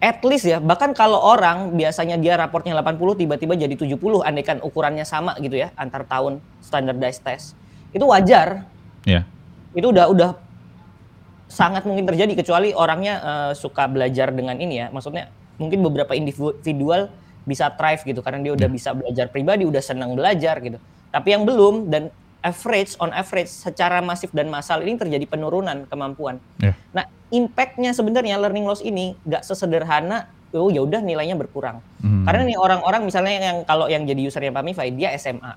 at 0.00 0.24
least 0.24 0.48
ya, 0.48 0.58
bahkan 0.58 0.96
kalau 0.96 1.20
orang 1.20 1.76
biasanya 1.76 2.16
dia 2.16 2.40
raportnya 2.40 2.72
80 2.72 3.20
tiba-tiba 3.20 3.52
jadi 3.52 3.74
70 3.76 4.00
andaikan 4.24 4.58
ukurannya 4.64 5.04
sama 5.04 5.36
gitu 5.44 5.60
ya 5.60 5.76
antar 5.76 6.08
tahun 6.08 6.40
standardized 6.64 7.20
test. 7.20 7.52
Itu 7.92 8.08
wajar. 8.08 8.64
Iya. 9.04 9.22
Yeah. 9.28 9.76
Itu 9.76 9.92
udah 9.92 10.08
udah 10.08 10.30
sangat 11.52 11.84
mungkin 11.84 12.08
terjadi 12.08 12.32
kecuali 12.32 12.72
orangnya 12.72 13.14
uh, 13.20 13.52
suka 13.52 13.84
belajar 13.92 14.32
dengan 14.32 14.56
ini 14.56 14.80
ya. 14.80 14.86
Maksudnya 14.88 15.28
mungkin 15.60 15.84
beberapa 15.84 16.16
individual 16.16 17.12
bisa 17.44 17.68
thrive 17.76 18.00
gitu 18.08 18.24
karena 18.24 18.40
dia 18.40 18.52
udah 18.56 18.68
yeah. 18.72 18.76
bisa 18.80 18.90
belajar 18.96 19.28
pribadi, 19.28 19.68
udah 19.68 19.84
senang 19.84 20.16
belajar 20.16 20.56
gitu. 20.64 20.80
Tapi 21.12 21.28
yang 21.28 21.44
belum 21.44 21.92
dan 21.92 22.08
average 22.40 22.96
on 22.96 23.12
average 23.12 23.52
secara 23.52 24.00
masif 24.00 24.32
dan 24.32 24.48
massal 24.48 24.80
ini 24.80 24.96
terjadi 24.96 25.28
penurunan 25.28 25.84
kemampuan. 25.92 26.40
Yeah. 26.56 26.72
Nah, 26.96 27.04
impactnya 27.30 27.94
sebenarnya 27.94 28.36
learning 28.38 28.66
loss 28.66 28.82
ini 28.82 29.14
nggak 29.22 29.46
sesederhana 29.46 30.26
oh 30.54 30.70
ya 30.70 30.82
udah 30.82 30.98
nilainya 30.98 31.38
berkurang. 31.38 31.78
Hmm. 32.02 32.26
Karena 32.26 32.42
nih 32.42 32.58
orang-orang 32.58 33.06
misalnya 33.06 33.32
yang 33.38 33.58
kalau 33.62 33.86
yang 33.86 34.02
jadi 34.02 34.26
usernya 34.26 34.50
Pamify 34.50 34.90
dia 34.90 35.14
SMA. 35.14 35.54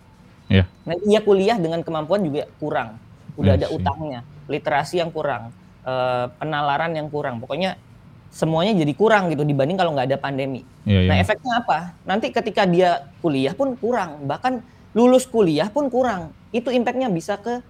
Yeah. 0.51 0.69
Nah 0.85 0.93
dia 1.01 1.19
kuliah 1.25 1.57
dengan 1.57 1.81
kemampuan 1.81 2.21
juga 2.21 2.45
kurang. 2.61 3.01
Udah 3.33 3.57
yeah, 3.57 3.65
ada 3.65 3.67
utangnya, 3.73 4.21
literasi 4.45 5.01
yang 5.01 5.09
kurang, 5.09 5.49
uh, 5.81 6.29
penalaran 6.37 6.93
yang 6.93 7.09
kurang. 7.09 7.41
Pokoknya 7.41 7.81
semuanya 8.29 8.77
jadi 8.77 8.93
kurang 8.93 9.33
gitu 9.33 9.41
dibanding 9.41 9.77
kalau 9.77 9.97
nggak 9.97 10.13
ada 10.13 10.19
pandemi. 10.21 10.61
Yeah, 10.85 11.09
yeah. 11.09 11.09
Nah 11.09 11.17
efeknya 11.17 11.53
apa? 11.65 11.97
Nanti 12.05 12.29
ketika 12.29 12.69
dia 12.69 13.09
kuliah 13.25 13.57
pun 13.57 13.73
kurang, 13.73 14.29
bahkan 14.29 14.61
lulus 14.93 15.25
kuliah 15.25 15.73
pun 15.73 15.89
kurang. 15.89 16.29
Itu 16.53 16.69
impactnya 16.69 17.09
bisa 17.09 17.41
ke 17.41 17.65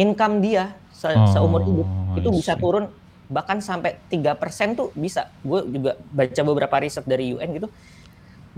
income 0.00 0.40
dia 0.40 0.72
se 0.88 1.12
oh, 1.12 1.28
seumur 1.28 1.60
hidup. 1.68 1.88
Itu 2.16 2.32
bisa 2.32 2.56
turun 2.56 2.88
bahkan 3.30 3.62
sampai 3.62 3.96
tiga 4.10 4.34
persen 4.34 4.74
tuh 4.74 4.90
bisa. 4.98 5.30
Gue 5.46 5.62
juga 5.70 5.94
baca 6.10 6.42
beberapa 6.42 6.76
riset 6.82 7.06
dari 7.06 7.32
UN 7.32 7.48
gitu. 7.56 7.68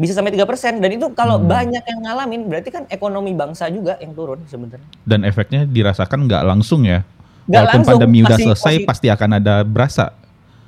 Bisa 0.01 0.17
sampai 0.17 0.33
tiga 0.33 0.49
persen 0.49 0.81
dan 0.81 0.89
itu 0.89 1.13
kalau 1.13 1.37
hmm. 1.37 1.47
banyak 1.47 1.85
yang 1.85 2.01
ngalamin 2.01 2.49
berarti 2.49 2.73
kan 2.73 2.89
ekonomi 2.89 3.37
bangsa 3.37 3.69
juga 3.69 4.01
yang 4.01 4.17
turun 4.17 4.41
sebenarnya. 4.49 4.89
Dan 5.05 5.29
efeknya 5.29 5.69
dirasakan 5.69 6.25
nggak 6.25 6.43
langsung 6.49 6.89
ya. 6.89 7.05
Gak 7.45 7.69
Walaupun 7.69 7.79
langsung, 7.85 7.93
pandemi 8.01 8.19
udah 8.25 8.39
selesai 8.41 8.75
masih, 8.81 8.89
pasti 8.89 9.07
akan 9.13 9.31
ada 9.37 9.55
berasa. 9.67 10.17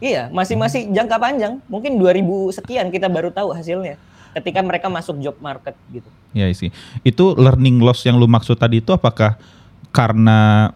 Iya, 0.02 0.28
masih 0.28 0.60
masih 0.60 0.90
jangka 0.92 1.16
panjang. 1.16 1.62
Mungkin 1.70 1.96
2000 1.96 2.60
sekian 2.60 2.86
kita 2.92 3.08
baru 3.08 3.32
tahu 3.32 3.56
hasilnya 3.56 3.96
ketika 4.34 4.60
mereka 4.60 4.90
masuk 4.90 5.16
job 5.22 5.38
market 5.38 5.78
gitu. 5.88 6.10
Iya 6.34 6.50
sih. 6.52 6.74
Itu 7.06 7.38
learning 7.38 7.80
loss 7.80 8.02
yang 8.02 8.18
lu 8.18 8.26
maksud 8.26 8.58
tadi 8.58 8.82
itu 8.82 8.90
apakah 8.90 9.38
karena 9.94 10.74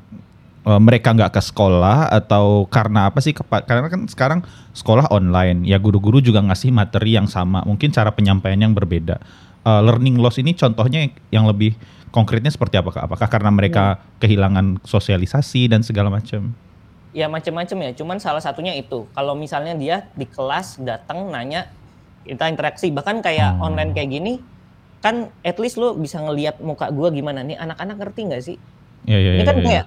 uh, 0.69 0.77
mereka 0.77 1.17
nggak 1.17 1.33
ke 1.33 1.41
sekolah 1.41 2.13
atau 2.13 2.69
karena 2.69 3.09
apa 3.09 3.25
sih? 3.25 3.33
Karena 3.33 3.89
kan 3.89 4.05
sekarang 4.05 4.41
sekolah 4.77 5.09
online, 5.09 5.65
ya 5.65 5.81
guru-guru 5.81 6.21
juga 6.21 6.45
ngasih 6.45 6.69
materi 6.69 7.17
yang 7.17 7.25
sama, 7.25 7.65
mungkin 7.65 7.89
cara 7.89 8.13
penyampaian 8.13 8.61
yang 8.61 8.77
berbeda. 8.77 9.17
Uh, 9.65 9.81
learning 9.81 10.21
loss 10.21 10.37
ini 10.37 10.53
contohnya 10.53 11.09
yang 11.33 11.49
lebih 11.49 11.73
konkretnya 12.13 12.53
seperti 12.53 12.77
apa? 12.77 12.93
Apakah 13.05 13.29
karena 13.33 13.49
mereka 13.49 13.97
hmm. 13.97 14.01
kehilangan 14.21 14.67
sosialisasi 14.85 15.73
dan 15.73 15.81
segala 15.81 16.13
macam? 16.13 16.53
Ya 17.17 17.27
macam-macam 17.27 17.89
ya. 17.89 17.91
Cuman 17.97 18.21
salah 18.21 18.45
satunya 18.45 18.77
itu. 18.77 19.09
Kalau 19.17 19.33
misalnya 19.33 19.73
dia 19.75 19.97
di 20.13 20.29
kelas 20.29 20.79
datang 20.85 21.33
nanya 21.33 21.73
kita 22.29 22.45
interaksi 22.53 22.93
bahkan 22.93 23.25
kayak 23.25 23.57
hmm. 23.57 23.65
online 23.65 23.93
kayak 23.97 24.13
gini 24.13 24.35
kan 24.99 25.31
at 25.47 25.57
least 25.57 25.79
lo 25.79 25.95
bisa 25.95 26.19
ngelihat 26.21 26.59
muka 26.61 26.91
gue 26.91 27.09
gimana 27.15 27.41
nih 27.47 27.57
anak-anak 27.57 27.97
ngerti 27.97 28.21
nggak 28.29 28.43
sih? 28.45 28.57
Iya 29.09 29.19
iya. 29.19 29.31
Ini 29.41 29.43
ya, 29.43 29.47
kan 29.47 29.57
ya, 29.57 29.65
kayak 29.65 29.85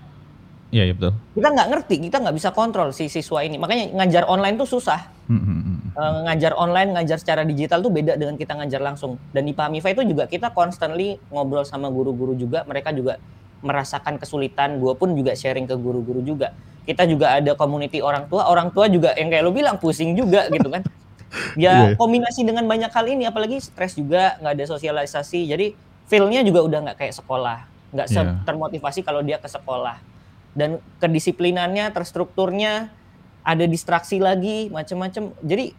Iya, 0.72 0.84
iya 0.88 0.94
betul. 0.96 1.12
Kita 1.36 1.48
nggak 1.52 1.68
ngerti, 1.68 1.96
kita 2.00 2.18
nggak 2.24 2.36
bisa 2.40 2.50
kontrol 2.56 2.96
si 2.96 3.12
siswa 3.12 3.44
ini. 3.44 3.60
Makanya 3.60 3.92
ngajar 3.92 4.24
online 4.24 4.56
tuh 4.56 4.80
susah. 4.80 5.04
Mm-hmm. 5.28 5.60
Uh, 5.92 6.24
ngajar 6.32 6.56
online, 6.56 6.96
ngajar 6.96 7.20
secara 7.20 7.44
digital 7.44 7.84
tuh 7.84 7.92
beda 7.92 8.16
dengan 8.16 8.40
kita 8.40 8.56
ngajar 8.56 8.80
langsung. 8.80 9.20
Dan 9.36 9.44
di 9.44 9.52
Pamify 9.52 9.92
itu 9.92 10.08
juga 10.08 10.32
kita 10.32 10.56
constantly 10.56 11.20
ngobrol 11.28 11.68
sama 11.68 11.92
guru-guru 11.92 12.40
juga. 12.40 12.64
Mereka 12.64 12.96
juga 12.96 13.20
merasakan 13.60 14.16
kesulitan. 14.16 14.80
Gue 14.80 14.96
pun 14.96 15.12
juga 15.12 15.36
sharing 15.36 15.68
ke 15.68 15.76
guru-guru 15.76 16.24
juga. 16.24 16.56
Kita 16.88 17.04
juga 17.04 17.36
ada 17.36 17.52
community 17.60 18.00
orang 18.00 18.32
tua. 18.32 18.48
Orang 18.48 18.72
tua 18.72 18.88
juga 18.88 19.12
yang 19.20 19.28
kayak 19.28 19.44
lo 19.44 19.52
bilang 19.52 19.76
pusing 19.76 20.16
juga 20.16 20.48
gitu 20.50 20.72
kan. 20.72 20.82
Ya 21.56 21.96
yeah. 21.96 21.96
kombinasi 21.96 22.44
dengan 22.44 22.68
banyak 22.68 22.92
hal 22.92 23.08
ini, 23.08 23.24
apalagi 23.24 23.64
stres 23.64 23.96
juga, 23.96 24.36
nggak 24.44 24.52
ada 24.52 24.66
sosialisasi. 24.68 25.48
Jadi 25.48 25.72
feel-nya 26.12 26.44
juga 26.44 26.60
udah 26.60 26.80
nggak 26.92 26.98
kayak 27.00 27.16
sekolah. 27.16 27.64
Nggak 27.96 28.08
yeah. 28.12 28.36
termotivasi 28.44 29.00
kalau 29.00 29.24
dia 29.24 29.40
ke 29.40 29.48
sekolah 29.48 30.11
dan 30.52 30.84
kedisiplinannya, 31.00 31.92
terstrukturnya, 31.96 32.92
ada 33.42 33.66
distraksi 33.66 34.20
lagi, 34.20 34.68
macam-macam. 34.70 35.32
Jadi 35.42 35.74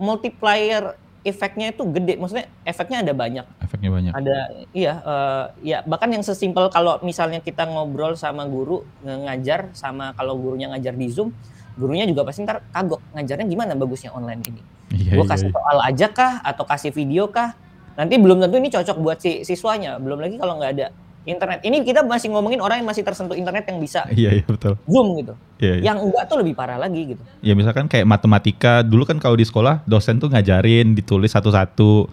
multiplier 0.00 0.96
efeknya 1.24 1.72
itu 1.72 1.82
gede. 1.88 2.20
Maksudnya 2.20 2.46
efeknya 2.68 3.00
ada 3.00 3.12
banyak. 3.16 3.46
Efeknya 3.64 3.90
banyak. 3.90 4.12
Ada 4.12 4.38
iya 4.76 5.00
uh, 5.00 5.44
ya 5.64 5.80
bahkan 5.88 6.12
yang 6.12 6.22
sesimpel 6.22 6.68
kalau 6.68 7.00
misalnya 7.00 7.40
kita 7.40 7.64
ngobrol 7.64 8.14
sama 8.14 8.44
guru 8.44 8.84
ngajar 9.02 9.72
sama 9.72 10.12
kalau 10.14 10.36
gurunya 10.36 10.68
ngajar 10.70 10.92
di 10.92 11.08
Zoom, 11.08 11.32
gurunya 11.80 12.04
juga 12.04 12.28
pasti 12.28 12.44
ntar 12.44 12.60
kagok 12.70 13.00
ngajarnya 13.16 13.46
gimana 13.48 13.72
bagusnya 13.72 14.12
online 14.12 14.44
ini. 14.46 14.62
Iya, 14.94 15.10
Gue 15.18 15.24
iya, 15.26 15.32
kasih 15.32 15.48
iya. 15.48 15.56
soal 15.56 15.78
aja 15.80 16.06
kah 16.12 16.32
atau 16.44 16.64
kasih 16.68 16.92
video 16.92 17.26
kah? 17.32 17.56
Nanti 17.96 18.14
belum 18.20 18.42
tentu 18.44 18.60
ini 18.60 18.68
cocok 18.70 18.96
buat 19.00 19.18
si 19.18 19.42
siswanya. 19.42 19.96
Belum 19.98 20.20
lagi 20.20 20.36
kalau 20.36 20.60
nggak 20.60 20.72
ada 20.76 20.86
internet. 21.24 21.64
Ini 21.64 21.80
kita 21.84 22.04
masih 22.04 22.28
ngomongin 22.32 22.60
orang 22.60 22.84
yang 22.84 22.88
masih 22.88 23.00
tersentuh 23.00 23.36
internet 23.36 23.64
yang 23.68 23.80
bisa 23.80 24.04
iya, 24.12 24.40
iya, 24.40 24.44
betul. 24.44 24.76
Zoom 24.84 25.16
gitu. 25.18 25.34
Iya, 25.58 25.74
iya. 25.80 25.84
Yang 25.92 25.98
enggak 26.08 26.24
tuh 26.28 26.36
lebih 26.44 26.54
parah 26.54 26.78
lagi 26.78 27.16
gitu. 27.16 27.22
Ya 27.40 27.56
misalkan 27.56 27.88
kayak 27.88 28.04
matematika, 28.04 28.84
dulu 28.84 29.08
kan 29.08 29.16
kalau 29.16 29.34
di 29.34 29.44
sekolah 29.48 29.80
dosen 29.88 30.20
tuh 30.20 30.28
ngajarin, 30.28 30.92
ditulis 30.92 31.32
satu-satu. 31.32 32.08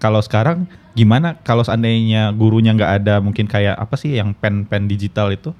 Kalau 0.00 0.20
sekarang 0.20 0.68
gimana 0.96 1.38
kalau 1.44 1.64
seandainya 1.64 2.32
gurunya 2.34 2.74
nggak 2.74 2.92
ada 3.04 3.14
mungkin 3.20 3.48
kayak 3.48 3.78
apa 3.78 3.94
sih 3.96 4.16
yang 4.16 4.32
pen-pen 4.36 4.88
digital 4.88 5.30
itu? 5.30 5.52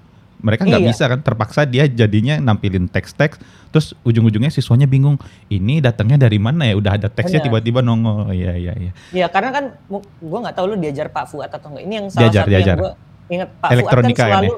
Mereka 0.45 0.69
nggak 0.69 0.83
iya. 0.85 0.91
bisa 0.93 1.05
kan 1.09 1.25
terpaksa 1.25 1.65
dia 1.65 1.89
jadinya 1.89 2.37
nampilin 2.37 2.85
teks-teks 2.93 3.41
terus 3.73 3.97
ujung-ujungnya 4.05 4.53
siswanya 4.53 4.85
bingung 4.85 5.17
ini 5.49 5.81
datangnya 5.81 6.29
dari 6.29 6.37
mana 6.37 6.69
ya 6.69 6.77
udah 6.77 7.01
ada 7.01 7.09
teksnya 7.09 7.41
tiba-tiba 7.41 7.81
nongol 7.81 8.29
iya 8.37 8.53
iya 8.53 8.73
iya 8.77 8.93
iya 9.17 9.27
karena 9.33 9.51
kan 9.51 9.65
gue 9.89 10.39
nggak 10.45 10.55
tahu 10.55 10.65
lu 10.71 10.77
diajar 10.77 11.09
Pak 11.09 11.25
Fuad 11.33 11.49
atau 11.49 11.73
enggak 11.73 11.85
ini 11.89 11.95
yang 11.97 12.07
salah 12.13 12.29
diajar, 12.29 12.45
satu 12.45 12.53
diajar. 12.53 12.77
yang 12.77 12.85
gue 12.85 12.93
ingat 13.33 13.49
Pak 13.57 13.71
Elektronika 13.73 14.15
Fuad 14.15 14.21
kan 14.21 14.29
selalu 14.29 14.53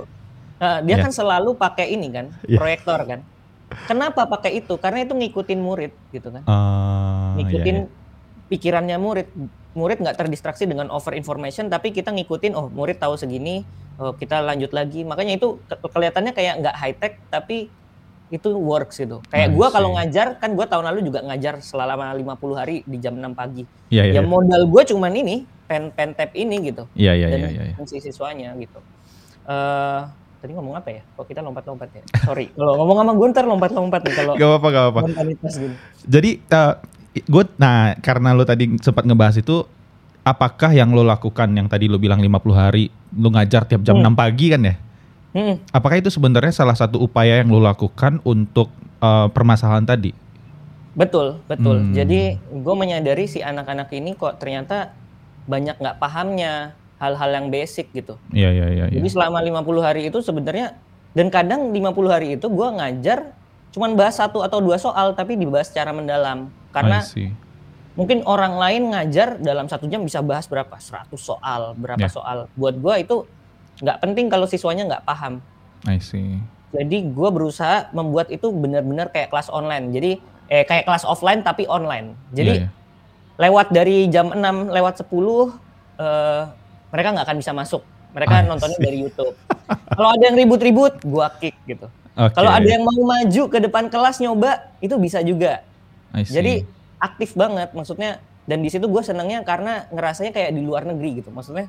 uh, 0.61 0.79
dia 0.83 0.91
yeah. 0.91 1.05
kan 1.07 1.13
selalu 1.15 1.51
pakai 1.55 1.87
ini 1.95 2.09
kan 2.11 2.27
yeah. 2.45 2.59
proyektor 2.59 3.01
kan 3.07 3.21
kenapa 3.87 4.23
pakai 4.27 4.51
itu 4.59 4.75
karena 4.83 4.99
itu 5.07 5.15
ngikutin 5.15 5.61
murid 5.63 5.93
gitu 6.11 6.29
kan 6.35 6.43
uh, 6.45 7.39
ngikutin 7.39 7.77
yeah, 7.79 7.87
yeah. 7.87 8.05
Pikirannya 8.47 8.97
murid 8.99 9.29
murid 9.77 10.01
nggak 10.01 10.17
terdistraksi 10.17 10.65
dengan 10.65 10.89
over 10.89 11.13
information 11.13 11.69
tapi 11.69 11.93
kita 11.93 12.15
ngikutin 12.15 12.57
oh 12.57 12.73
murid 12.73 12.97
tahu 12.97 13.19
segini 13.21 13.67
oh, 14.01 14.17
kita 14.17 14.41
lanjut 14.41 14.73
lagi 14.73 15.05
makanya 15.05 15.37
itu 15.37 15.61
ke 15.69 15.77
kelihatannya 15.77 16.33
kayak 16.33 16.55
nggak 16.65 16.77
high 16.77 16.97
tech 16.97 17.21
tapi 17.29 17.69
itu 18.27 18.51
works 18.51 18.99
gitu 18.99 19.23
kayak 19.31 19.55
gue 19.55 19.67
kalau 19.71 19.95
ngajar 19.95 20.35
kan 20.43 20.51
gue 20.59 20.67
tahun 20.67 20.91
lalu 20.91 21.07
juga 21.07 21.23
ngajar 21.23 21.63
selama 21.63 22.11
50 22.11 22.59
hari 22.59 22.83
di 22.83 22.99
jam 22.99 23.15
6 23.15 23.23
pagi 23.39 23.63
ya, 23.87 24.03
ya, 24.03 24.19
ya, 24.19 24.19
ya 24.19 24.23
modal 24.27 24.67
gue 24.67 24.83
cuman 24.83 25.15
ini 25.15 25.47
pen 25.71 25.95
pen 25.95 26.11
tap 26.11 26.35
ini 26.35 26.59
gitu 26.67 26.91
iya 26.99 27.15
iya 27.15 27.31
iya 27.31 27.49
ya, 27.55 27.63
ya. 27.71 27.75
si 27.87 28.03
siswanya 28.03 28.51
gitu 28.59 28.83
uh, 29.47 30.11
tadi 30.43 30.53
ngomong 30.53 30.79
apa 30.79 30.95
ya? 30.95 31.03
Kok 31.17 31.27
kita 31.27 31.41
lompat-lompat 31.43 31.89
ya? 31.91 32.03
Sorry, 32.23 32.55
kalau 32.55 32.79
ngomong 32.79 32.97
sama 33.03 33.13
Gunter 33.19 33.45
lompat-lompat 33.51 34.01
nih 34.07 34.15
kalau. 34.15 34.33
Gak 34.39 34.47
apa-apa, 34.47 34.69
gak 34.71 34.85
apa-apa. 34.95 35.09
Jadi 36.07 36.31
uh, 36.55 36.75
gue 37.25 37.45
nah 37.57 37.97
karena 38.05 38.37
lo 38.37 38.45
tadi 38.45 38.69
sempat 38.83 39.09
ngebahas 39.09 39.41
itu 39.41 39.65
apakah 40.27 40.75
yang 40.75 40.91
lo 40.91 41.07
lakukan 41.07 41.49
yang 41.55 41.71
tadi 41.71 41.87
lo 41.87 42.03
bilang 42.03 42.19
50 42.19 42.51
hari 42.53 42.91
lo 43.15 43.31
ngajar 43.31 43.63
tiap 43.65 43.87
jam 43.87 44.03
hmm. 44.03 44.13
6 44.13 44.21
pagi 44.21 44.47
kan 44.51 44.63
ya? 44.67 44.75
Hmm. 45.37 45.55
Apakah 45.69 46.01
itu 46.01 46.09
sebenarnya 46.09 46.51
salah 46.51 46.75
satu 46.75 46.99
upaya 46.99 47.45
yang 47.45 47.53
lo 47.53 47.61
lakukan 47.61 48.19
untuk 48.25 48.73
uh, 49.05 49.29
permasalahan 49.31 49.85
tadi? 49.85 50.11
Betul, 50.97 51.45
betul. 51.45 51.85
Hmm. 51.85 51.93
Jadi 51.93 52.41
gue 52.41 52.75
menyadari 52.75 53.29
si 53.29 53.45
anak-anak 53.45 53.93
ini 53.93 54.17
kok 54.17 54.41
ternyata 54.41 54.97
banyak 55.45 55.77
nggak 55.77 56.01
pahamnya 56.01 56.73
hal-hal 56.97 57.31
yang 57.37 57.47
basic 57.53 57.93
gitu. 57.93 58.17
Iya, 58.33 58.51
iya, 58.51 58.67
iya. 58.73 58.85
Jadi 58.89 59.09
ya. 59.09 59.13
selama 59.13 59.45
50 59.45 59.85
hari 59.85 60.09
itu 60.09 60.19
sebenarnya 60.25 60.75
dan 61.13 61.29
kadang 61.29 61.69
50 61.69 62.09
hari 62.09 62.29
itu 62.41 62.49
gue 62.49 62.69
ngajar 62.81 63.37
cuman 63.77 63.93
bahas 63.93 64.17
satu 64.17 64.41
atau 64.41 64.65
dua 64.65 64.81
soal 64.81 65.13
tapi 65.13 65.37
dibahas 65.37 65.69
secara 65.69 65.93
mendalam. 65.93 66.49
Karena 66.77 67.01
mungkin 67.97 68.21
orang 68.29 68.61
lain 68.61 68.83
ngajar 68.93 69.41
dalam 69.41 69.65
satu 69.73 69.89
jam 69.89 70.05
bisa 70.05 70.21
bahas 70.21 70.45
berapa? 70.45 70.77
100 70.77 71.09
soal, 71.17 71.73
berapa 71.73 72.05
yeah. 72.05 72.13
soal. 72.13 72.39
Buat 72.53 72.77
gue 72.77 72.95
itu 73.01 73.17
nggak 73.81 73.99
penting 74.05 74.29
kalau 74.29 74.45
siswanya 74.45 74.85
nggak 74.85 75.05
paham. 75.09 75.41
I 75.89 75.97
see. 75.97 76.37
Jadi 76.77 77.09
gue 77.09 77.29
berusaha 77.33 77.89
membuat 77.97 78.29
itu 78.29 78.53
benar-benar 78.53 79.09
kayak 79.09 79.33
kelas 79.33 79.49
online. 79.49 79.89
Jadi 79.97 80.21
eh 80.53 80.69
kayak 80.69 80.85
kelas 80.85 81.09
offline 81.09 81.41
tapi 81.41 81.65
online. 81.65 82.13
Jadi 82.37 82.69
yeah, 82.69 82.69
yeah. 82.69 82.73
lewat 83.41 83.73
dari 83.73 84.13
jam 84.13 84.29
6 84.29 84.37
lewat 84.69 85.01
10 85.01 85.09
uh, 85.09 85.25
eh, 85.97 86.43
mereka 86.93 87.09
nggak 87.17 87.27
akan 87.27 87.39
bisa 87.41 87.53
masuk. 87.57 87.83
Mereka 88.13 88.45
I 88.45 88.49
nontonnya 88.49 88.79
see. 88.81 88.85
dari 88.85 88.99
YouTube. 89.05 89.35
Kalau 89.97 90.09
ada 90.13 90.23
yang 90.25 90.37
ribut-ribut, 90.37 91.05
gue 91.05 91.27
kick 91.41 91.57
gitu. 91.69 91.89
Okay. 92.17 92.33
Kalau 92.33 92.49
ada 92.49 92.65
yang 92.65 92.81
mau 92.81 92.97
maju 92.97 93.43
ke 93.53 93.59
depan 93.61 93.93
kelas 93.93 94.25
nyoba, 94.25 94.73
itu 94.81 94.97
bisa 94.97 95.21
juga. 95.21 95.61
Jadi 96.25 96.65
aktif 96.97 97.37
banget 97.37 97.77
maksudnya 97.77 98.25
dan 98.47 98.63
di 98.63 98.71
situ 98.71 98.87
gue 98.89 99.03
senangnya 99.05 99.43
karena 99.43 99.85
ngerasanya 99.91 100.33
kayak 100.33 100.51
di 100.55 100.63
luar 100.65 100.87
negeri 100.89 101.21
gitu. 101.21 101.29
Maksudnya 101.35 101.69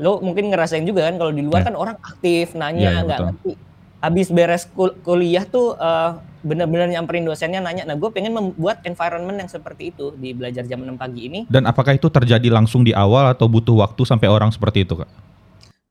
lo 0.00 0.18
mungkin 0.20 0.48
ngerasain 0.48 0.84
juga 0.84 1.08
kan 1.08 1.16
kalau 1.20 1.32
di 1.32 1.44
luar 1.44 1.60
yeah. 1.62 1.68
kan 1.72 1.74
orang 1.76 1.96
aktif 2.00 2.56
nanya 2.56 2.80
iya, 2.80 2.90
iya, 2.90 3.06
nggak 3.06 3.18
yeah, 3.18 3.28
ngerti. 3.30 3.52
Habis 4.00 4.28
beres 4.32 4.64
kul 4.72 4.96
kuliah 5.04 5.44
tuh 5.44 5.76
uh, 5.76 6.16
benar-benar 6.40 6.88
nyamperin 6.88 7.28
dosennya 7.28 7.60
nanya. 7.60 7.84
Nah 7.84 7.96
gue 8.00 8.10
pengen 8.10 8.32
membuat 8.32 8.80
environment 8.88 9.36
yang 9.36 9.50
seperti 9.50 9.92
itu 9.92 10.16
di 10.16 10.32
belajar 10.32 10.64
jam 10.64 10.80
6 10.80 10.96
pagi 10.96 11.28
ini. 11.28 11.40
Dan 11.46 11.68
apakah 11.68 11.94
itu 11.94 12.08
terjadi 12.08 12.48
langsung 12.48 12.80
di 12.80 12.96
awal 12.96 13.28
atau 13.28 13.44
butuh 13.44 13.76
waktu 13.84 14.02
sampai 14.08 14.26
orang 14.26 14.48
seperti 14.48 14.88
itu 14.88 14.96
kak? 14.96 15.10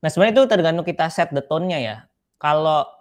Nah 0.02 0.08
sebenarnya 0.10 0.42
itu 0.42 0.44
tergantung 0.50 0.86
kita 0.86 1.06
set 1.06 1.30
the 1.30 1.42
tone-nya 1.44 1.78
ya. 1.78 1.96
Kalau 2.40 2.99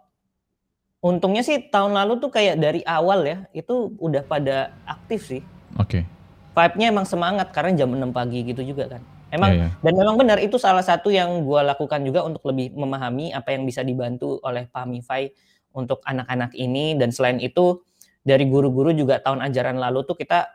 Untungnya 1.00 1.48
sih 1.48 1.72
tahun 1.72 1.96
lalu 1.96 2.20
tuh 2.20 2.28
kayak 2.28 2.60
dari 2.60 2.82
awal 2.84 3.24
ya, 3.24 3.38
itu 3.56 3.96
udah 4.00 4.20
pada 4.28 4.76
aktif 4.84 5.32
sih. 5.32 5.42
Oke. 5.80 6.04
Okay. 6.04 6.04
Vibe-nya 6.52 6.92
emang 6.92 7.08
semangat 7.08 7.56
karena 7.56 7.72
jam 7.72 7.96
6 7.96 8.12
pagi 8.12 8.44
gitu 8.44 8.60
juga 8.68 8.98
kan. 8.98 9.02
Emang 9.30 9.52
yeah, 9.54 9.70
yeah. 9.70 9.72
dan 9.86 9.94
memang 9.94 10.16
benar 10.18 10.38
itu 10.42 10.58
salah 10.58 10.82
satu 10.82 11.14
yang 11.14 11.46
gue 11.46 11.62
lakukan 11.62 12.02
juga 12.02 12.26
untuk 12.26 12.50
lebih 12.50 12.74
memahami 12.74 13.30
apa 13.30 13.54
yang 13.54 13.64
bisa 13.64 13.86
dibantu 13.86 14.42
oleh 14.42 14.66
Pamify 14.74 15.30
untuk 15.72 16.02
anak-anak 16.02 16.58
ini 16.58 16.98
dan 16.98 17.14
selain 17.14 17.38
itu 17.38 17.86
dari 18.26 18.50
guru-guru 18.50 18.90
juga 18.92 19.22
tahun 19.22 19.46
ajaran 19.46 19.78
lalu 19.78 20.02
tuh 20.04 20.18
kita 20.18 20.50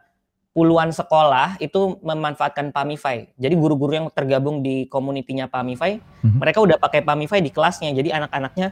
puluhan 0.54 0.94
sekolah 0.94 1.58
itu 1.58 1.98
memanfaatkan 2.02 2.70
Pamify. 2.70 3.26
Jadi 3.34 3.54
guru-guru 3.58 3.94
yang 3.94 4.06
tergabung 4.14 4.62
di 4.62 4.86
komunitinya 4.86 5.50
Pamify, 5.50 5.98
mm-hmm. 5.98 6.38
mereka 6.38 6.58
udah 6.62 6.78
pakai 6.78 7.02
Pamify 7.02 7.42
di 7.42 7.50
kelasnya. 7.50 7.90
Jadi 7.90 8.14
anak-anaknya 8.14 8.70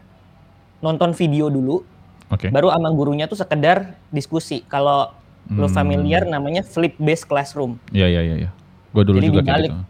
nonton 0.83 1.15
video 1.15 1.49
dulu, 1.49 1.87
okay. 2.29 2.51
baru 2.51 2.75
sama 2.75 2.91
gurunya 2.91 3.31
tuh 3.31 3.39
sekedar 3.39 3.95
diskusi. 4.11 4.67
Kalau 4.67 5.15
hmm. 5.49 5.59
lo 5.63 5.69
familiar 5.71 6.27
namanya 6.27 6.67
flip 6.67 6.99
based 6.99 7.31
classroom. 7.31 7.79
Iya 7.95 8.11
iya 8.11 8.21
iya. 8.21 8.37
Ya. 8.47 8.51
Gue 8.93 9.07
dulu 9.07 9.23
Jadi 9.23 9.29
juga 9.31 9.41
dibalik, 9.47 9.71
kayak 9.71 9.71
gitu. 9.71 9.81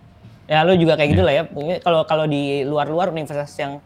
Ya 0.53 0.59
lo 0.63 0.73
juga 0.77 0.93
kayak 0.95 1.09
yeah. 1.09 1.15
gitu 1.17 1.23
lah 1.25 1.35
ya. 1.35 1.43
Kalau 1.81 2.01
kalau 2.05 2.25
di 2.29 2.63
luar-luar 2.63 3.11
universitas 3.11 3.51
yang 3.57 3.81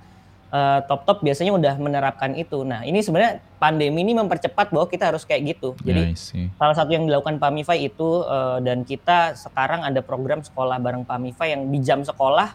uh, 0.50 0.80
top-top 0.84 1.22
biasanya 1.22 1.52
udah 1.54 1.74
menerapkan 1.78 2.34
itu. 2.34 2.66
Nah, 2.66 2.82
ini 2.82 3.00
sebenarnya 3.00 3.40
pandemi 3.56 4.02
ini 4.02 4.12
mempercepat 4.18 4.70
bahwa 4.74 4.86
kita 4.90 5.14
harus 5.14 5.22
kayak 5.22 5.56
gitu. 5.56 5.78
Jadi 5.86 6.12
yeah, 6.12 6.50
salah 6.58 6.76
satu 6.76 6.90
yang 6.92 7.06
dilakukan 7.06 7.38
Pamify 7.38 7.78
itu 7.80 8.26
uh, 8.26 8.58
dan 8.60 8.82
kita 8.82 9.38
sekarang 9.38 9.86
ada 9.86 10.02
program 10.02 10.42
sekolah 10.42 10.76
bareng 10.82 11.06
Pamify 11.06 11.54
yang 11.54 11.70
di 11.70 11.78
jam 11.80 12.02
sekolah 12.02 12.52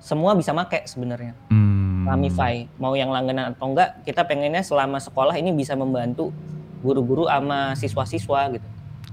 semua 0.00 0.32
bisa 0.32 0.56
make 0.56 0.84
sebenarnya. 0.88 1.36
Hmm. 1.52 1.89
Pamify 2.10 2.66
mau 2.82 2.98
yang 2.98 3.14
langganan 3.14 3.54
atau 3.54 3.70
enggak, 3.70 4.02
kita 4.02 4.26
pengennya 4.26 4.66
selama 4.66 4.98
sekolah 4.98 5.38
ini 5.38 5.54
bisa 5.54 5.78
membantu 5.78 6.34
guru-guru 6.82 7.30
sama 7.30 7.78
siswa-siswa 7.78 8.40
gitu. 8.58 8.68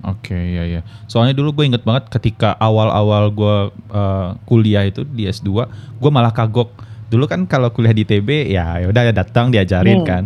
Oke, 0.06 0.34
okay, 0.34 0.44
ya 0.56 0.64
ya. 0.66 0.82
Soalnya 1.10 1.34
dulu 1.34 1.58
gue 1.58 1.66
inget 1.74 1.84
banget 1.84 2.08
ketika 2.14 2.54
awal-awal 2.62 3.34
gue 3.34 3.56
uh, 3.92 4.38
kuliah 4.46 4.86
itu 4.86 5.02
di 5.04 5.26
S2, 5.26 5.68
gue 5.98 6.12
malah 6.14 6.32
kagok. 6.32 6.70
Dulu 7.10 7.26
kan 7.26 7.44
kalau 7.50 7.74
kuliah 7.74 7.96
di 7.96 8.06
TB 8.06 8.52
ya, 8.52 8.78
ya 8.78 8.88
udah 8.88 9.14
datang 9.14 9.50
diajarin 9.50 10.06
hmm. 10.06 10.08
kan. 10.08 10.24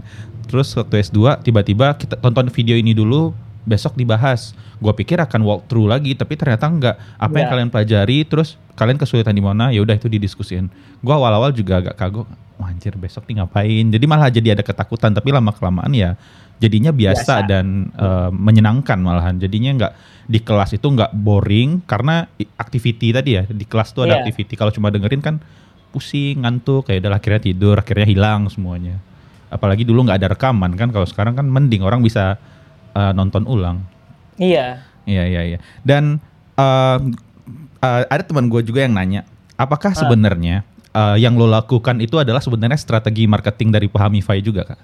Terus 0.51 0.75
waktu 0.75 0.99
S2 1.07 1.47
tiba-tiba 1.47 1.95
kita 1.95 2.19
tonton 2.19 2.51
video 2.51 2.75
ini 2.75 2.91
dulu, 2.91 3.31
besok 3.63 3.95
dibahas. 3.95 4.51
Gue 4.83 4.91
pikir 4.91 5.21
akan 5.23 5.39
walk 5.45 5.71
through 5.71 5.87
lagi, 5.87 6.19
tapi 6.19 6.35
ternyata 6.35 6.67
enggak. 6.67 6.95
Apa 7.15 7.35
yang 7.39 7.47
ya. 7.47 7.51
kalian 7.55 7.69
pelajari, 7.71 8.17
terus 8.27 8.59
kalian 8.75 8.99
kesulitan 8.99 9.31
di 9.31 9.43
mana, 9.45 9.71
ya 9.71 9.79
udah 9.79 9.95
itu 9.95 10.11
didiskusin. 10.11 10.67
Gue 10.99 11.13
awal-awal 11.13 11.55
juga 11.55 11.79
agak 11.79 11.95
kagok, 11.95 12.27
anjir 12.65 12.93
besok 12.97 13.27
nih 13.29 13.41
ngapain. 13.41 13.85
Jadi 13.89 14.05
malah 14.05 14.29
jadi 14.29 14.57
ada 14.57 14.63
ketakutan, 14.63 15.11
tapi 15.11 15.33
lama 15.33 15.51
kelamaan 15.53 15.91
ya 15.93 16.15
jadinya 16.61 16.93
biasa, 16.93 17.41
biasa. 17.41 17.49
dan 17.49 17.89
uh, 17.97 18.29
menyenangkan 18.29 19.01
malahan. 19.01 19.41
Jadinya 19.41 19.71
nggak 19.77 19.93
di 20.29 20.39
kelas 20.39 20.77
itu 20.77 20.85
nggak 20.85 21.11
boring 21.17 21.83
karena 21.89 22.29
activity 22.55 23.11
tadi 23.11 23.41
ya 23.41 23.43
di 23.49 23.65
kelas 23.65 23.91
tuh 23.91 24.05
ada 24.05 24.17
yeah. 24.17 24.21
activity. 24.23 24.53
Kalau 24.53 24.69
cuma 24.69 24.93
dengerin 24.93 25.19
kan 25.19 25.35
pusing 25.91 26.45
ngantuk 26.45 26.87
kayak 26.87 27.03
udah 27.03 27.19
akhirnya 27.19 27.41
tidur 27.51 27.75
akhirnya 27.75 28.07
hilang 28.07 28.47
semuanya. 28.47 29.01
Apalagi 29.51 29.83
dulu 29.83 30.07
nggak 30.07 30.21
ada 30.21 30.29
rekaman 30.31 30.77
kan 30.79 30.93
kalau 30.93 31.03
sekarang 31.03 31.35
kan 31.35 31.43
mending 31.49 31.83
orang 31.83 31.99
bisa 31.99 32.39
uh, 32.95 33.11
nonton 33.11 33.43
ulang. 33.49 33.83
Iya. 34.39 34.85
Iya 35.03 35.23
iya 35.27 35.41
iya. 35.55 35.59
Dan 35.81 36.21
uh, 36.55 36.97
uh, 37.81 38.01
ada 38.07 38.23
teman 38.23 38.47
gue 38.47 38.61
juga 38.63 38.85
yang 38.85 38.93
nanya 38.93 39.25
apakah 39.57 39.91
sebenarnya 39.93 40.63
uh, 40.63 40.70
yang 40.93 41.39
lo 41.39 41.47
lakukan 41.47 42.03
itu 42.03 42.19
adalah 42.19 42.43
sebenarnya 42.43 42.75
strategi 42.75 43.23
marketing 43.23 43.71
dari 43.71 43.87
Pahamify 43.87 44.43
juga 44.43 44.67
kak 44.75 44.81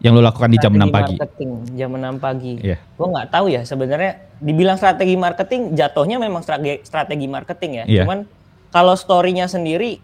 yang 0.00 0.16
lo 0.16 0.24
lakukan 0.24 0.48
di 0.48 0.56
jam 0.56 0.72
6 0.72 0.88
pagi? 0.88 1.14
Marketing 1.20 1.50
jam 1.76 1.92
6 1.92 2.24
pagi. 2.24 2.56
Yeah. 2.64 2.80
Gue 2.96 3.08
nggak 3.12 3.28
tahu 3.36 3.52
ya 3.52 3.68
sebenarnya 3.68 4.32
dibilang 4.40 4.80
strategi 4.80 5.12
marketing 5.12 5.76
jatuhnya 5.76 6.16
memang 6.16 6.40
strategi, 6.40 6.80
strategi 6.88 7.28
marketing 7.28 7.72
ya. 7.72 7.84
Yeah. 7.84 8.04
Cuman 8.08 8.24
kalau 8.72 8.96
storynya 8.96 9.44
sendiri 9.44 10.00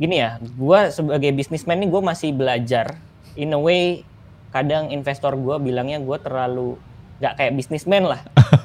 gini 0.00 0.24
ya, 0.24 0.40
gue 0.40 0.80
sebagai 0.88 1.36
bisnismen 1.36 1.84
ini 1.84 1.92
gue 1.92 2.00
masih 2.00 2.32
belajar. 2.32 2.96
In 3.36 3.52
a 3.52 3.60
way 3.60 4.08
kadang 4.56 4.88
investor 4.88 5.36
gue 5.36 5.56
bilangnya 5.60 6.00
gue 6.00 6.18
terlalu 6.20 6.80
nggak 7.22 7.38
kayak 7.38 7.52
bisnismen 7.54 8.02
lah. 8.10 8.18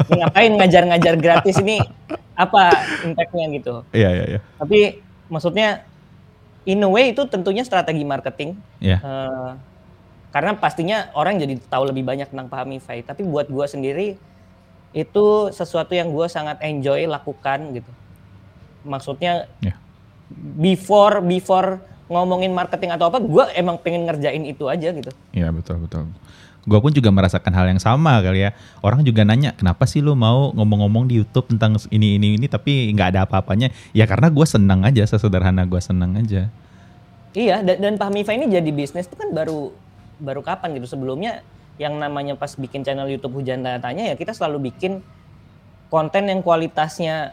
Ini 0.09 0.25
ngapain 0.25 0.51
ngajar-ngajar 0.57 1.13
gratis 1.21 1.61
ini 1.61 1.77
apa 2.33 2.73
impactnya 3.05 3.45
gitu? 3.53 3.85
Iya 3.93 4.01
yeah, 4.01 4.11
iya 4.11 4.17
yeah, 4.17 4.25
iya. 4.25 4.33
Yeah. 4.33 4.41
Tapi 4.57 4.79
maksudnya 5.29 5.67
in 6.65 6.81
a 6.81 6.89
way 6.89 7.13
itu 7.13 7.21
tentunya 7.29 7.61
strategi 7.61 8.01
marketing. 8.01 8.57
Yeah. 8.81 8.97
Uh, 9.05 9.53
karena 10.37 10.53
pastinya 10.59 11.09
orang 11.17 11.39
jadi 11.39 11.57
tahu 11.65 11.89
lebih 11.89 12.03
banyak 12.03 12.29
tentang 12.29 12.45
Pahamify 12.51 13.01
tapi 13.01 13.25
buat 13.25 13.47
gue 13.47 13.65
sendiri 13.65 14.07
itu 14.91 15.25
sesuatu 15.49 15.97
yang 15.97 16.13
gue 16.13 16.27
sangat 16.29 16.61
enjoy 16.61 17.09
lakukan 17.09 17.73
gitu 17.73 17.91
maksudnya 18.85 19.49
yeah. 19.65 19.73
before 20.61 21.23
before 21.25 21.81
ngomongin 22.07 22.53
marketing 22.55 22.93
atau 22.93 23.09
apa 23.11 23.19
gue 23.19 23.45
emang 23.55 23.81
pengen 23.81 24.07
ngerjain 24.07 24.43
itu 24.45 24.69
aja 24.69 24.93
gitu 24.93 25.11
iya 25.33 25.49
betul 25.49 25.81
betul 25.81 26.05
gue 26.67 26.79
pun 26.83 26.91
juga 26.91 27.07
merasakan 27.15 27.55
hal 27.55 27.65
yang 27.71 27.79
sama 27.79 28.19
kali 28.19 28.43
ya. 28.43 28.51
Orang 28.83 29.07
juga 29.07 29.23
nanya 29.23 29.55
kenapa 29.55 29.87
sih 29.87 30.03
lu 30.03 30.19
mau 30.19 30.51
ngomong-ngomong 30.51 31.07
di 31.07 31.23
YouTube 31.23 31.47
tentang 31.55 31.79
ini 31.87 32.19
ini 32.19 32.35
ini 32.35 32.45
tapi 32.51 32.91
nggak 32.91 33.15
ada 33.15 33.19
apa-apanya? 33.23 33.71
Ya 33.95 34.03
karena 34.03 34.27
gue 34.27 34.43
senang 34.43 34.83
aja 34.83 35.07
sesederhana 35.07 35.63
gue 35.63 35.79
senang 35.79 36.19
aja. 36.19 36.51
Iya 37.31 37.63
dan, 37.63 37.79
dan 37.79 37.93
Pahmifa 37.95 38.35
ini 38.35 38.51
jadi 38.51 38.67
bisnis 38.75 39.07
itu 39.07 39.15
kan 39.15 39.31
baru 39.31 39.71
baru 40.19 40.43
kapan 40.43 40.75
gitu. 40.75 40.91
Sebelumnya 40.91 41.41
yang 41.79 41.95
namanya 41.95 42.35
pas 42.35 42.51
bikin 42.59 42.83
channel 42.83 43.07
YouTube 43.07 43.39
hujan 43.39 43.63
tanya 43.63 44.11
ya 44.11 44.15
kita 44.19 44.35
selalu 44.35 44.73
bikin 44.73 44.99
konten 45.87 46.27
yang 46.27 46.43
kualitasnya 46.43 47.31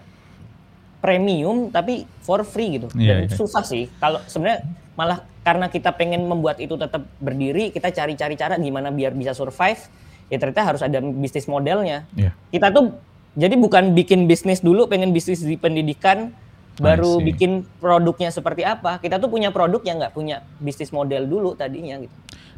premium 1.02 1.74
tapi 1.74 2.06
for 2.22 2.46
free 2.46 2.78
gitu. 2.78 2.86
Yeah, 2.94 3.26
dan 3.26 3.34
yeah. 3.34 3.36
susah 3.36 3.66
sih. 3.66 3.90
Kalau 3.98 4.22
sebenarnya 4.30 4.62
malah 4.94 5.26
karena 5.42 5.68
kita 5.68 5.92
pengen 5.94 6.24
membuat 6.24 6.62
itu 6.62 6.78
tetap 6.78 7.04
berdiri 7.18 7.74
kita 7.74 7.90
cari-cari 7.90 8.35
cara 8.38 8.54
gimana 8.57 8.94
biar 8.94 9.12
bisa 9.12 9.35
survive 9.35 9.80
ya 10.30 10.37
ternyata 10.40 10.62
harus 10.64 10.83
ada 10.83 11.02
bisnis 11.02 11.44
modelnya 11.50 12.07
yeah. 12.14 12.33
kita 12.54 12.70
tuh 12.70 12.94
jadi 13.35 13.59
bukan 13.59 13.92
bikin 13.92 14.30
bisnis 14.30 14.62
dulu 14.62 14.87
pengen 14.87 15.11
bisnis 15.11 15.42
di 15.42 15.59
pendidikan 15.59 16.30
baru 16.74 17.22
bikin 17.22 17.62
produknya 17.78 18.35
seperti 18.35 18.66
apa 18.66 18.98
kita 18.98 19.22
tuh 19.22 19.30
punya 19.30 19.54
produk 19.54 19.78
yang 19.87 20.02
nggak 20.02 20.14
punya 20.14 20.42
bisnis 20.59 20.90
model 20.90 21.26
dulu 21.26 21.54
tadinya 21.54 22.02
gitu 22.02 22.14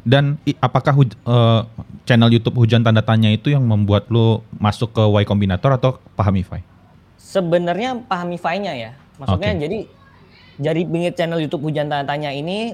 dan 0.07 0.39
apakah 0.63 0.95
uh, 1.27 1.67
channel 2.07 2.31
YouTube 2.31 2.55
Hujan 2.55 2.79
Tanda 2.79 3.03
Tanya 3.03 3.27
itu 3.27 3.51
yang 3.51 3.67
membuat 3.67 4.07
lo 4.07 4.47
masuk 4.55 4.95
ke 4.95 5.03
Y 5.03 5.27
Combinator 5.27 5.75
atau 5.75 5.99
Pahamify? 6.15 6.63
Sebenarnya 7.19 7.99
Pahamify-nya 8.07 8.73
ya. 8.79 8.91
Maksudnya 9.19 9.51
okay. 9.51 9.61
jadi 9.67 9.79
jadi 10.57 10.81
bingit 10.85 11.13
channel 11.13 11.37
YouTube 11.37 11.69
Hujan 11.69 11.89
Tanda 11.89 12.05
Tanya 12.05 12.33
ini 12.33 12.73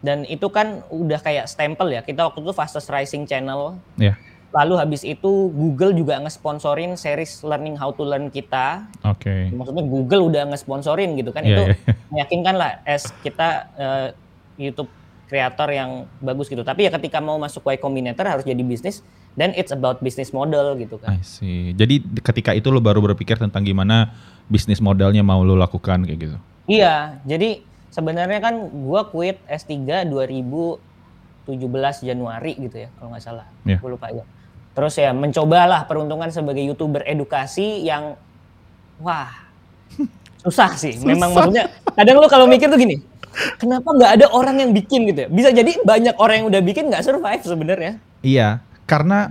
dan 0.00 0.24
itu 0.26 0.48
kan 0.50 0.82
udah 0.88 1.20
kayak 1.20 1.46
stempel 1.46 1.92
ya. 1.92 2.02
Kita 2.02 2.26
waktu 2.26 2.42
itu 2.42 2.52
fastest 2.56 2.90
rising 2.90 3.28
channel. 3.28 3.78
Yeah. 4.00 4.16
Lalu 4.50 4.74
habis 4.82 5.06
itu 5.06 5.54
Google 5.54 5.94
juga 5.94 6.18
nge-sponsorin 6.18 6.98
series 6.98 7.46
Learning 7.46 7.78
How 7.78 7.94
to 7.94 8.02
Learn 8.02 8.34
kita. 8.34 8.90
Oke. 9.06 9.30
Okay. 9.30 9.54
Maksudnya 9.54 9.86
Google 9.86 10.26
udah 10.26 10.42
nge-sponsorin 10.50 11.14
gitu 11.14 11.30
kan. 11.30 11.46
Yeah, 11.46 11.54
itu 11.54 11.62
yeah. 11.86 11.94
meyakinkan 12.12 12.54
lah 12.58 12.82
as 12.82 13.06
kita 13.22 13.70
uh, 13.78 14.08
YouTube 14.58 14.90
kreator 15.30 15.70
yang 15.70 16.10
bagus 16.18 16.50
gitu. 16.50 16.66
Tapi 16.66 16.88
ya 16.88 16.90
ketika 16.90 17.22
mau 17.22 17.38
masuk 17.38 17.62
Y 17.70 17.78
Combinator 17.78 18.26
harus 18.26 18.42
jadi 18.42 18.58
bisnis 18.66 19.06
dan 19.38 19.54
it's 19.54 19.70
about 19.70 20.02
business 20.02 20.34
model 20.34 20.74
gitu 20.74 20.98
kan. 20.98 21.14
I 21.14 21.22
see. 21.22 21.70
Jadi 21.78 22.02
ketika 22.18 22.50
itu 22.50 22.74
lo 22.74 22.82
baru 22.82 22.98
berpikir 22.98 23.38
tentang 23.38 23.62
gimana 23.62 24.10
bisnis 24.50 24.82
modelnya 24.82 25.22
mau 25.22 25.46
lo 25.46 25.54
lakukan 25.54 26.02
kayak 26.02 26.18
gitu. 26.18 26.38
Iya, 26.68 27.20
jadi 27.24 27.62
sebenarnya 27.90 28.38
kan 28.40 28.54
gua 28.84 29.08
quit 29.08 29.42
S3 29.50 30.06
2017 30.08 32.06
Januari 32.06 32.52
gitu 32.56 32.76
ya 32.86 32.88
kalau 32.98 33.08
nggak 33.12 33.24
salah. 33.24 33.46
Yeah. 33.66 33.78
Gue 33.82 33.94
lupa 33.94 34.08
ya. 34.12 34.24
Terus 34.70 34.94
ya 34.96 35.10
mencobalah 35.10 35.84
peruntungan 35.90 36.30
sebagai 36.30 36.62
YouTuber 36.62 37.02
edukasi 37.04 37.82
yang 37.82 38.14
wah 39.02 39.30
susah 40.46 40.78
sih. 40.78 40.94
Susah. 40.96 41.08
Memang 41.10 41.34
maksudnya 41.34 41.68
kadang 41.98 42.22
lo 42.22 42.30
kalau 42.30 42.46
mikir 42.46 42.70
tuh 42.70 42.78
gini, 42.78 43.02
kenapa 43.58 43.90
nggak 43.90 44.12
ada 44.20 44.26
orang 44.30 44.62
yang 44.62 44.70
bikin 44.70 45.10
gitu 45.10 45.26
ya? 45.26 45.28
Bisa 45.28 45.48
jadi 45.50 45.74
banyak 45.82 46.14
orang 46.16 46.44
yang 46.44 46.46
udah 46.48 46.62
bikin 46.62 46.88
nggak 46.88 47.02
survive 47.02 47.42
sebenarnya. 47.42 47.98
Iya, 48.22 48.62
karena 48.90 49.30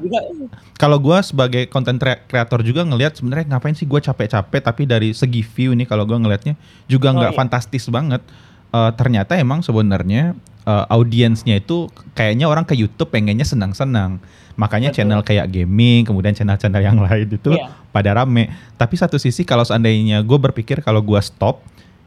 kalau 0.79 0.95
gue 1.03 1.19
sebagai 1.19 1.67
konten 1.67 1.99
kreator 1.99 2.63
juga 2.63 2.87
ngelihat 2.87 3.19
sebenarnya 3.19 3.51
ngapain 3.51 3.75
sih 3.75 3.83
gue 3.83 3.99
capek-capek 3.99 4.63
tapi 4.63 4.87
dari 4.87 5.11
segi 5.11 5.43
view 5.43 5.75
nih 5.75 5.83
kalau 5.83 6.07
gue 6.07 6.15
ngelihatnya 6.15 6.55
juga 6.87 7.11
oh, 7.11 7.19
nggak 7.19 7.31
oh, 7.31 7.35
iya. 7.35 7.39
fantastis 7.43 7.83
banget. 7.91 8.23
Uh, 8.69 8.93
ternyata 8.95 9.35
emang 9.35 9.59
sebenarnya 9.59 10.37
uh, 10.63 10.85
audiensnya 10.93 11.59
itu 11.59 11.91
kayaknya 12.15 12.47
orang 12.47 12.63
ke 12.63 12.71
YouTube 12.71 13.11
pengennya 13.11 13.43
senang-senang. 13.43 14.23
Makanya 14.55 14.95
Betul. 14.95 15.03
channel 15.03 15.21
kayak 15.27 15.51
gaming, 15.51 16.07
kemudian 16.07 16.31
channel-channel 16.31 16.79
yang 16.79 16.95
lain 17.05 17.27
itu 17.27 17.51
yeah. 17.51 17.75
pada 17.91 18.15
rame. 18.15 18.47
Tapi 18.79 18.95
satu 18.95 19.19
sisi 19.19 19.43
kalau 19.43 19.67
seandainya 19.67 20.23
gue 20.23 20.39
berpikir 20.39 20.79
kalau 20.79 21.03
gue 21.03 21.19
stop, 21.19 21.59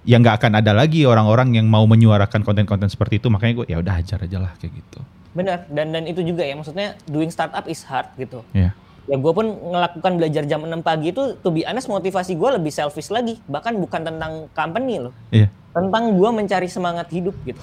ya 0.08 0.16
nggak 0.16 0.40
akan 0.40 0.52
ada 0.64 0.72
lagi 0.72 1.04
orang-orang 1.04 1.52
yang 1.60 1.68
mau 1.68 1.84
menyuarakan 1.84 2.40
konten-konten 2.42 2.88
seperti 2.88 3.20
itu 3.20 3.30
makanya 3.30 3.62
gue 3.62 3.66
ya 3.70 3.78
udah 3.78 3.94
ajar 4.02 4.18
aja 4.26 4.38
lah 4.42 4.52
kayak 4.58 4.74
gitu 4.82 5.00
benar 5.32 5.64
dan 5.72 5.92
dan 5.92 6.04
itu 6.04 6.20
juga 6.20 6.44
ya 6.44 6.52
maksudnya 6.52 6.96
doing 7.08 7.32
startup 7.32 7.64
is 7.64 7.80
hard 7.84 8.08
gitu 8.20 8.44
yeah. 8.52 8.76
ya 9.08 9.16
gue 9.16 9.32
pun 9.32 9.48
melakukan 9.48 10.20
belajar 10.20 10.44
jam 10.44 10.60
6 10.60 10.84
pagi 10.84 11.10
itu 11.10 11.36
to 11.40 11.48
be 11.48 11.64
honest 11.64 11.88
motivasi 11.88 12.36
gue 12.36 12.50
lebih 12.60 12.68
selfish 12.68 13.08
lagi 13.08 13.40
bahkan 13.48 13.74
bukan 13.80 14.04
tentang 14.04 14.46
company 14.52 15.00
loh 15.00 15.14
Iya. 15.32 15.48
tentang 15.72 16.14
gue 16.20 16.30
mencari 16.30 16.68
semangat 16.68 17.08
hidup 17.08 17.34
gitu 17.48 17.60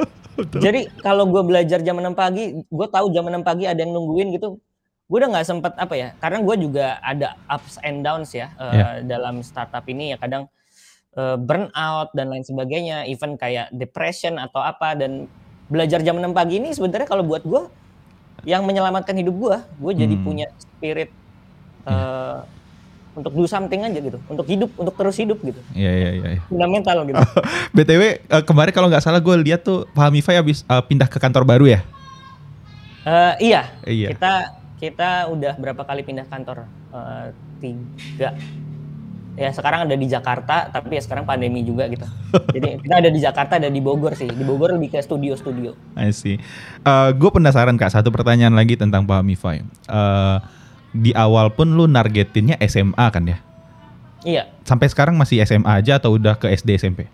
jadi 0.64 0.88
kalau 1.04 1.28
gue 1.28 1.42
belajar 1.44 1.84
jam 1.84 2.00
6 2.00 2.16
pagi 2.16 2.56
gue 2.56 2.88
tahu 2.88 3.12
jam 3.12 3.28
6 3.28 3.44
pagi 3.44 3.68
ada 3.68 3.80
yang 3.84 3.92
nungguin 3.92 4.32
gitu 4.32 4.56
gue 5.10 5.18
udah 5.18 5.30
nggak 5.34 5.46
sempet 5.46 5.72
apa 5.74 5.94
ya 5.98 6.08
karena 6.22 6.38
gue 6.40 6.56
juga 6.70 6.86
ada 7.02 7.34
ups 7.50 7.82
and 7.82 8.00
downs 8.06 8.30
ya 8.30 8.54
uh, 8.56 8.70
Iya. 8.70 8.86
dalam 9.04 9.42
startup 9.42 9.82
ini 9.90 10.14
ya 10.14 10.16
kadang 10.16 10.46
uh, 11.18 11.34
burnout 11.34 12.14
dan 12.14 12.30
lain 12.30 12.46
sebagainya 12.46 13.10
even 13.10 13.34
kayak 13.34 13.68
depression 13.74 14.38
atau 14.38 14.62
apa 14.62 14.94
dan 14.94 15.26
belajar 15.70 16.02
jam 16.02 16.14
6 16.14 16.26
pagi 16.30 16.58
ini 16.58 16.70
sebenarnya 16.70 17.06
kalau 17.06 17.22
buat 17.22 17.40
gue 17.42 17.62
yang 18.42 18.62
menyelamatkan 18.62 19.14
hidup 19.14 19.32
gue 19.32 19.56
gue 19.78 19.92
jadi 19.96 20.14
Hmm. 20.14 20.24
punya 20.24 20.46
spirit 20.56 21.10
uh, 21.84 22.42
untuk 23.12 23.30
do 23.32 23.44
something 23.44 23.80
aja 23.80 23.96
gitu 23.96 24.18
untuk 24.24 24.44
hidup 24.44 24.70
untuk 24.74 24.94
terus 24.94 25.14
hidup 25.14 25.38
gitu 25.40 25.60
Iya 25.72 25.92
iya 25.92 26.10
iya. 26.12 26.28
iya. 26.32 26.40
fundamental 26.44 27.04
gitu 27.04 27.18
BTW 27.76 28.02
eh, 28.22 28.42
kemarin 28.42 28.70
kalau 28.70 28.86
nggak 28.86 29.00
salah 29.00 29.18
gue 29.18 29.34
lihat 29.40 29.60
tuh 29.60 29.86
Fahmify 29.92 30.36
habis 30.36 30.62
eh, 30.62 30.82
pindah 30.82 31.06
ke 31.06 31.16
kantor 31.16 31.42
baru 31.44 31.66
ya? 31.68 31.80
Eh, 33.02 33.34
iya 33.46 33.62
Iya. 33.82 34.08
kita 34.12 34.32
kita 34.76 35.08
udah 35.28 35.54
berapa 35.54 35.82
kali 35.82 36.02
pindah 36.02 36.26
kantor 36.26 36.66
Eh, 36.90 37.26
tiga 37.60 38.34
ya 39.40 39.50
sekarang 39.56 39.88
ada 39.88 39.96
di 39.96 40.04
Jakarta 40.04 40.68
tapi 40.68 41.00
ya 41.00 41.02
sekarang 41.02 41.24
pandemi 41.24 41.64
juga 41.64 41.88
gitu 41.88 42.04
jadi 42.52 42.76
kita 42.84 42.94
ada 43.00 43.08
di 43.08 43.20
Jakarta 43.24 43.52
ada 43.56 43.72
di 43.72 43.80
Bogor 43.80 44.12
sih 44.12 44.28
di 44.28 44.44
Bogor 44.44 44.76
lebih 44.76 44.92
ke 44.92 45.00
studio-studio 45.00 45.96
I 45.96 46.12
see. 46.12 46.36
gue 47.16 47.30
penasaran 47.32 47.80
kak, 47.80 47.88
satu 47.88 48.12
pertanyaan 48.12 48.52
lagi 48.52 48.76
tentang 48.76 49.08
Fahmify. 49.08 49.64
Eh 49.88 50.38
di 50.90 51.14
awal 51.14 51.54
pun 51.54 51.70
lu 51.70 51.86
nargetinnya 51.86 52.58
SMA 52.66 53.06
kan 53.10 53.24
ya? 53.26 53.38
iya 54.26 54.42
Sampai 54.66 54.90
sekarang 54.90 55.14
masih 55.16 55.42
SMA 55.46 55.70
aja 55.70 56.02
atau 56.02 56.14
udah 56.18 56.36
ke 56.36 56.50
SD 56.50 56.78
SMP? 56.78 57.06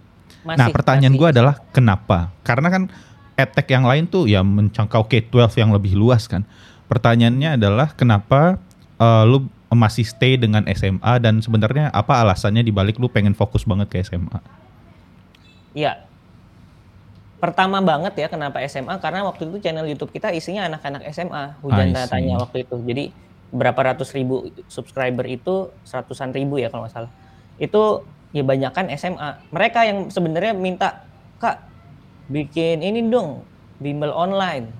masih 0.47 0.59
nah 0.63 0.69
pertanyaan 0.71 1.15
gue 1.19 1.29
adalah 1.29 1.59
kenapa? 1.75 2.31
Karena 2.47 2.71
kan 2.71 2.83
edtech 3.35 3.67
yang 3.67 3.85
lain 3.85 4.07
tuh 4.07 4.31
ya 4.31 4.47
mencangkau 4.47 5.11
K-12 5.11 5.59
yang 5.59 5.71
lebih 5.75 5.99
luas 5.99 6.31
kan. 6.31 6.47
Pertanyaannya 6.87 7.59
adalah 7.59 7.93
kenapa 7.99 8.63
eh, 8.97 9.25
lu 9.27 9.51
masih 9.75 10.07
stay 10.07 10.39
dengan 10.39 10.63
SMA 10.71 11.13
dan 11.19 11.43
sebenarnya 11.43 11.91
apa 11.91 12.23
alasannya 12.23 12.63
dibalik 12.63 13.03
lu 13.03 13.11
pengen 13.11 13.35
fokus 13.35 13.67
banget 13.67 13.91
ke 13.91 13.99
SMA? 14.07 14.39
Iya. 15.75 16.07
Pertama 17.37 17.83
banget 17.83 18.17
ya 18.17 18.31
kenapa 18.31 18.63
SMA 18.65 18.97
karena 19.03 19.27
waktu 19.27 19.51
itu 19.51 19.61
channel 19.61 19.85
YouTube 19.85 20.15
kita 20.15 20.33
isinya 20.33 20.71
anak-anak 20.71 21.05
SMA 21.13 21.59
hujan 21.61 21.93
I 21.93 21.93
tanda 21.93 22.03
see. 22.07 22.13
tanya 22.15 22.35
waktu 22.41 22.57
itu. 22.65 22.77
Jadi 22.81 23.05
berapa 23.51 23.81
ratus 23.93 24.15
ribu 24.15 24.51
subscriber 24.71 25.27
itu 25.27 25.71
seratusan 25.83 26.33
ribu 26.33 26.63
ya 26.63 26.71
kalau 26.71 26.87
nggak 26.87 26.95
salah. 26.95 27.13
Itu 27.59 28.07
ya 28.31 28.47
banyakan 28.47 28.89
SMA. 28.95 29.51
Mereka 29.51 29.81
yang 29.85 29.99
sebenarnya 30.09 30.55
minta 30.57 31.05
kak 31.43 31.61
bikin 32.31 32.81
ini 32.81 33.05
dong 33.11 33.43
bimbel 33.83 34.15
online. 34.15 34.71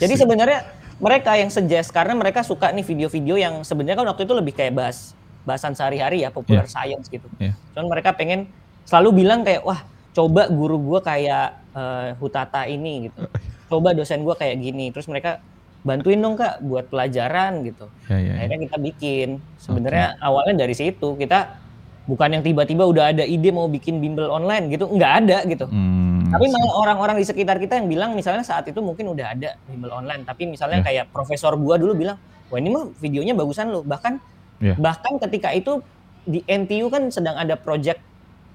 Jadi 0.00 0.14
sebenarnya 0.16 0.77
mereka 0.98 1.34
yang 1.34 1.48
suggest 1.48 1.90
karena 1.90 2.12
mereka 2.12 2.42
suka 2.42 2.70
nih 2.70 2.82
video-video 2.82 3.38
yang 3.38 3.54
sebenarnya 3.62 3.98
kan 3.98 4.06
waktu 4.10 4.22
itu 4.26 4.34
lebih 4.34 4.52
kayak 4.52 4.74
bahas 4.74 5.14
bahasan 5.42 5.72
sehari-hari 5.72 6.26
ya 6.26 6.28
popular 6.28 6.66
Iya. 6.66 6.72
science 6.74 7.06
gitu. 7.08 7.24
Iya. 7.38 7.54
Cuman 7.72 7.86
mereka 7.88 8.12
pengen 8.12 8.50
selalu 8.84 9.24
bilang 9.24 9.46
kayak 9.46 9.62
wah 9.62 9.80
coba 10.12 10.50
guru 10.50 10.76
gua 10.76 11.00
kayak 11.00 11.56
eh, 11.72 12.08
Hutata 12.18 12.66
ini 12.66 13.08
gitu. 13.08 13.22
Coba 13.68 13.92
dosen 13.92 14.24
gua 14.24 14.32
kayak 14.32 14.58
gini. 14.58 14.88
Terus 14.88 15.04
mereka 15.06 15.44
bantuin 15.84 16.18
dong 16.18 16.34
kak 16.34 16.58
buat 16.64 16.88
pelajaran 16.88 17.62
gitu. 17.62 17.86
Ya, 18.08 18.16
ya, 18.16 18.24
ya. 18.24 18.32
Akhirnya 18.40 18.58
kita 18.64 18.76
bikin. 18.80 19.28
Sebenarnya 19.60 20.16
awalnya 20.18 20.64
dari 20.64 20.72
situ 20.72 21.14
kita 21.14 21.60
bukan 22.08 22.28
yang 22.32 22.42
tiba-tiba 22.42 22.88
udah 22.88 23.12
ada 23.12 23.22
ide 23.22 23.52
mau 23.52 23.68
bikin 23.68 24.00
bimbel 24.00 24.32
online 24.32 24.72
gitu, 24.72 24.88
nggak 24.88 25.12
ada 25.20 25.38
gitu. 25.44 25.68
Hmm, 25.68 26.17
Tapi 26.32 26.46
malah 26.48 26.72
orang-orang 26.76 27.16
di 27.20 27.26
sekitar 27.26 27.56
kita 27.56 27.80
yang 27.80 27.88
bilang 27.88 28.10
misalnya 28.12 28.44
saat 28.44 28.68
itu 28.68 28.78
mungkin 28.78 29.10
udah 29.12 29.32
ada 29.34 29.56
bimbel 29.64 29.92
online, 29.92 30.22
tapi 30.28 30.44
misalnya 30.44 30.80
Ya. 30.80 30.84
kayak 30.84 31.04
profesor 31.10 31.56
gua 31.56 31.80
dulu 31.80 31.96
bilang, 31.96 32.18
"Wah, 32.52 32.58
ini 32.60 32.68
mah 32.68 32.92
videonya 33.00 33.32
bagusan 33.32 33.72
lu." 33.72 33.80
Bahkan 33.82 34.12
Ya. 34.58 34.74
bahkan 34.74 35.16
ketika 35.22 35.54
itu 35.54 35.80
di 36.26 36.42
NTU 36.44 36.90
kan 36.90 37.08
sedang 37.08 37.38
ada 37.38 37.54
project 37.56 38.02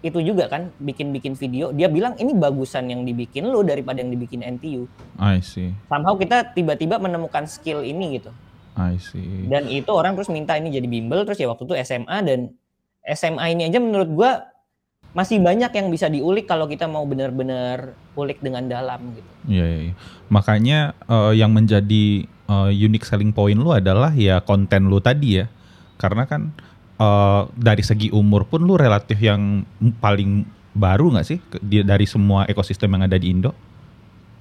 itu 0.04 0.20
juga 0.20 0.52
kan 0.52 0.68
bikin-bikin 0.84 1.32
video, 1.34 1.72
dia 1.72 1.88
bilang 1.88 2.14
ini 2.20 2.36
bagusan 2.36 2.92
yang 2.92 3.08
dibikin 3.08 3.48
lu 3.48 3.64
daripada 3.64 4.04
yang 4.04 4.12
dibikin 4.12 4.44
NTU. 4.44 4.84
I 5.16 5.40
see, 5.40 5.72
Somehow 5.88 6.20
kita 6.20 6.52
tiba-tiba 6.52 7.00
menemukan 7.00 7.48
skill 7.48 7.80
ini 7.82 8.20
gitu. 8.20 8.30
I 8.76 9.00
see. 9.00 9.48
Dan 9.48 9.72
itu 9.72 9.88
orang 9.96 10.20
terus 10.20 10.28
minta 10.28 10.60
ini 10.60 10.76
jadi 10.76 10.86
bimbel 10.92 11.24
terus 11.24 11.40
ya 11.40 11.48
waktu 11.48 11.64
itu 11.64 11.74
SMA 11.80 12.18
dan 12.28 12.52
SMA 13.08 13.56
ini 13.56 13.72
aja 13.72 13.80
menurut 13.80 14.10
gua 14.12 14.53
masih 15.14 15.38
banyak 15.38 15.70
yang 15.70 15.88
bisa 15.94 16.10
diulik 16.10 16.50
kalau 16.50 16.66
kita 16.66 16.90
mau 16.90 17.06
benar-benar 17.06 17.94
ulik 18.18 18.42
dengan 18.42 18.66
dalam 18.66 19.14
gitu. 19.14 19.30
Iya, 19.46 19.66
iya, 19.66 19.80
iya. 19.90 19.94
Makanya 20.34 20.98
eh, 21.06 21.34
yang 21.38 21.54
menjadi 21.54 22.26
eh, 22.26 22.72
unique 22.74 23.06
selling 23.06 23.30
point 23.30 23.58
lu 23.58 23.70
adalah 23.74 24.10
ya 24.14 24.42
konten 24.42 24.90
lu 24.90 24.98
tadi 24.98 25.42
ya. 25.42 25.46
Karena 26.02 26.26
kan 26.26 26.50
eh, 26.98 27.42
dari 27.54 27.86
segi 27.86 28.10
umur 28.10 28.50
pun 28.50 28.66
lu 28.66 28.74
relatif 28.74 29.22
yang 29.22 29.62
paling 30.02 30.50
baru 30.74 31.14
nggak 31.14 31.28
sih 31.30 31.38
dari 31.86 32.10
semua 32.10 32.50
ekosistem 32.50 32.90
yang 32.98 33.06
ada 33.06 33.18
di 33.22 33.30
Indo? 33.30 33.54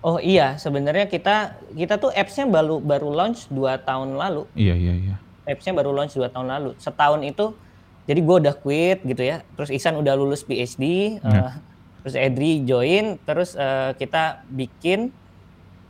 Oh 0.02 0.18
iya, 0.18 0.58
sebenarnya 0.58 1.06
kita 1.06 1.62
kita 1.78 1.94
tuh 2.00 2.10
apps-nya 2.10 2.48
baru 2.48 2.82
baru 2.82 3.14
launch 3.14 3.46
2 3.52 3.86
tahun 3.86 4.18
lalu. 4.18 4.50
Iya, 4.58 4.74
iya, 4.74 4.94
iya. 4.98 5.16
Apps-nya 5.46 5.76
baru 5.78 5.94
launch 5.94 6.18
2 6.18 6.26
tahun 6.26 6.48
lalu. 6.50 6.74
Setahun 6.80 7.22
itu 7.22 7.54
jadi 8.02 8.18
gue 8.18 8.36
udah 8.40 8.54
quit 8.54 9.00
gitu 9.02 9.22
ya. 9.22 9.46
Terus 9.54 9.70
Isan 9.70 9.94
udah 9.94 10.12
lulus 10.12 10.42
PhD, 10.42 11.16
Ya. 11.18 11.30
eh, 11.30 11.52
terus 12.00 12.14
Edri 12.14 12.62
join, 12.62 13.16
terus 13.20 13.54
eh, 13.54 13.94
kita 13.94 14.42
bikin. 14.46 15.14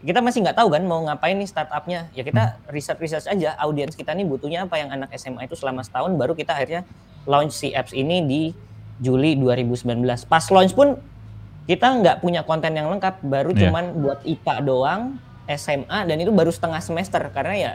Kita 0.01 0.18
masih 0.18 0.42
nggak 0.42 0.57
tahu 0.57 0.68
kan 0.68 0.83
mau 0.83 0.98
ngapain 1.01 1.33
nih 1.33 1.46
startupnya. 1.46 2.11
Ya 2.11 2.20
kita 2.20 2.59
riset 2.66 2.98
riset 2.98 3.22
aja 3.22 3.55
audiens 3.57 3.94
kita 3.94 4.11
nih 4.11 4.25
butuhnya 4.25 4.66
apa. 4.66 4.75
Yang 4.77 4.90
anak 4.92 5.11
SMA 5.14 5.46
itu 5.46 5.55
selama 5.55 5.81
setahun 5.81 6.11
baru 6.12 6.35
kita 6.35 6.53
akhirnya 6.53 6.83
launch 7.22 7.55
si 7.55 7.70
apps 7.70 7.94
ini 7.94 8.18
di 8.20 8.42
Juli 8.98 9.38
2019 9.38 10.03
pas 10.27 10.42
launch 10.48 10.75
pun 10.75 10.98
kita 11.64 11.87
nggak 11.94 12.16
punya 12.18 12.42
konten 12.42 12.75
yang 12.75 12.90
lengkap. 12.90 13.22
Baru 13.22 13.55
Iya. 13.55 13.70
cuman 13.70 13.85
buat 13.96 14.18
IPA 14.22 14.55
doang 14.61 15.03
SMA 15.48 15.98
dan 16.03 16.16
itu 16.18 16.35
baru 16.35 16.51
setengah 16.51 16.83
semester. 16.83 17.22
Karena 17.31 17.55
ya 17.55 17.72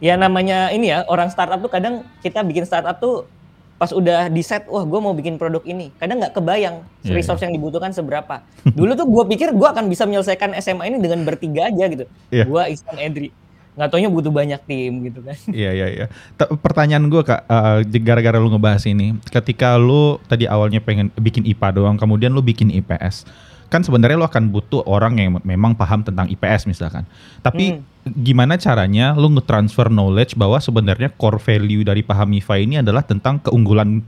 ya 0.00 0.16
namanya 0.16 0.68
ini 0.68 0.88
ya 0.88 1.04
orang 1.06 1.28
startup 1.28 1.60
tuh 1.60 1.68
kadang 1.68 2.02
kita 2.18 2.40
bikin 2.40 2.64
startup 2.64 2.96
tuh 2.96 3.28
pas 3.76 3.88
udah 3.90 4.28
di 4.28 4.40
set 4.40 4.68
wah 4.68 4.84
gue 4.84 5.00
mau 5.00 5.12
bikin 5.12 5.36
produk 5.36 5.64
ini. 5.64 5.88
Kadang 5.96 6.20
nggak 6.20 6.34
kebayang 6.34 6.84
Iya, 7.00 7.16
resource 7.16 7.40
yang 7.40 7.52
dibutuhkan 7.52 7.92
seberapa. 7.92 8.44
Dulu 8.66 8.92
tuh 8.92 9.08
gue 9.08 9.24
pikir 9.30 9.52
gue 9.52 9.64
akan 9.66 9.88
bisa 9.88 10.04
menyelesaikan 10.04 10.52
SMA 10.58 10.84
ini 10.86 11.00
dengan 11.00 11.24
bertiga 11.24 11.68
aja 11.68 11.84
gitu. 11.86 12.04
Iya. 12.28 12.44
gue 12.44 12.62
Ihsan 12.72 12.96
Edri 12.96 13.30
nggak 13.70 13.86
taunya 13.88 14.10
butuh 14.10 14.28
banyak 14.28 14.60
tim 14.66 15.00
gitu 15.00 15.24
kan. 15.24 15.38
Iya 15.48 15.70
iya 15.72 15.86
iya. 15.88 16.06
Te- 16.34 16.52
Pertanyaan 16.52 17.08
gue 17.08 17.22
kak, 17.22 17.46
eh, 17.46 17.78
gara-gara 18.02 18.36
lu 18.36 18.50
ngebahas 18.50 18.84
ini, 18.84 19.16
ketika 19.30 19.78
lu 19.78 20.20
tadi 20.26 20.44
awalnya 20.44 20.82
pengen 20.82 21.08
bikin 21.16 21.46
IPA 21.46 21.78
doang, 21.78 21.96
kemudian 21.96 22.34
lu 22.34 22.42
bikin 22.42 22.68
IPS, 22.68 23.24
kan 23.70 23.86
sebenarnya 23.86 24.18
lu 24.18 24.26
akan 24.26 24.50
butuh 24.50 24.82
orang 24.84 25.16
yang 25.16 25.38
memang 25.46 25.78
paham 25.78 26.02
tentang 26.02 26.26
IPS 26.26 26.66
misalkan. 26.66 27.06
Tapi 27.40 27.78
gimana 28.20 28.58
caranya 28.58 29.14
lu 29.14 29.30
nge-transfer 29.38 29.86
knowledge 29.86 30.34
bahwa 30.34 30.58
sebenarnya 30.58 31.14
core 31.14 31.38
value 31.38 31.86
dari 31.86 32.02
Pahamify 32.02 32.66
ini 32.66 32.82
adalah 32.82 33.06
tentang 33.06 33.38
keunggulan 33.38 34.02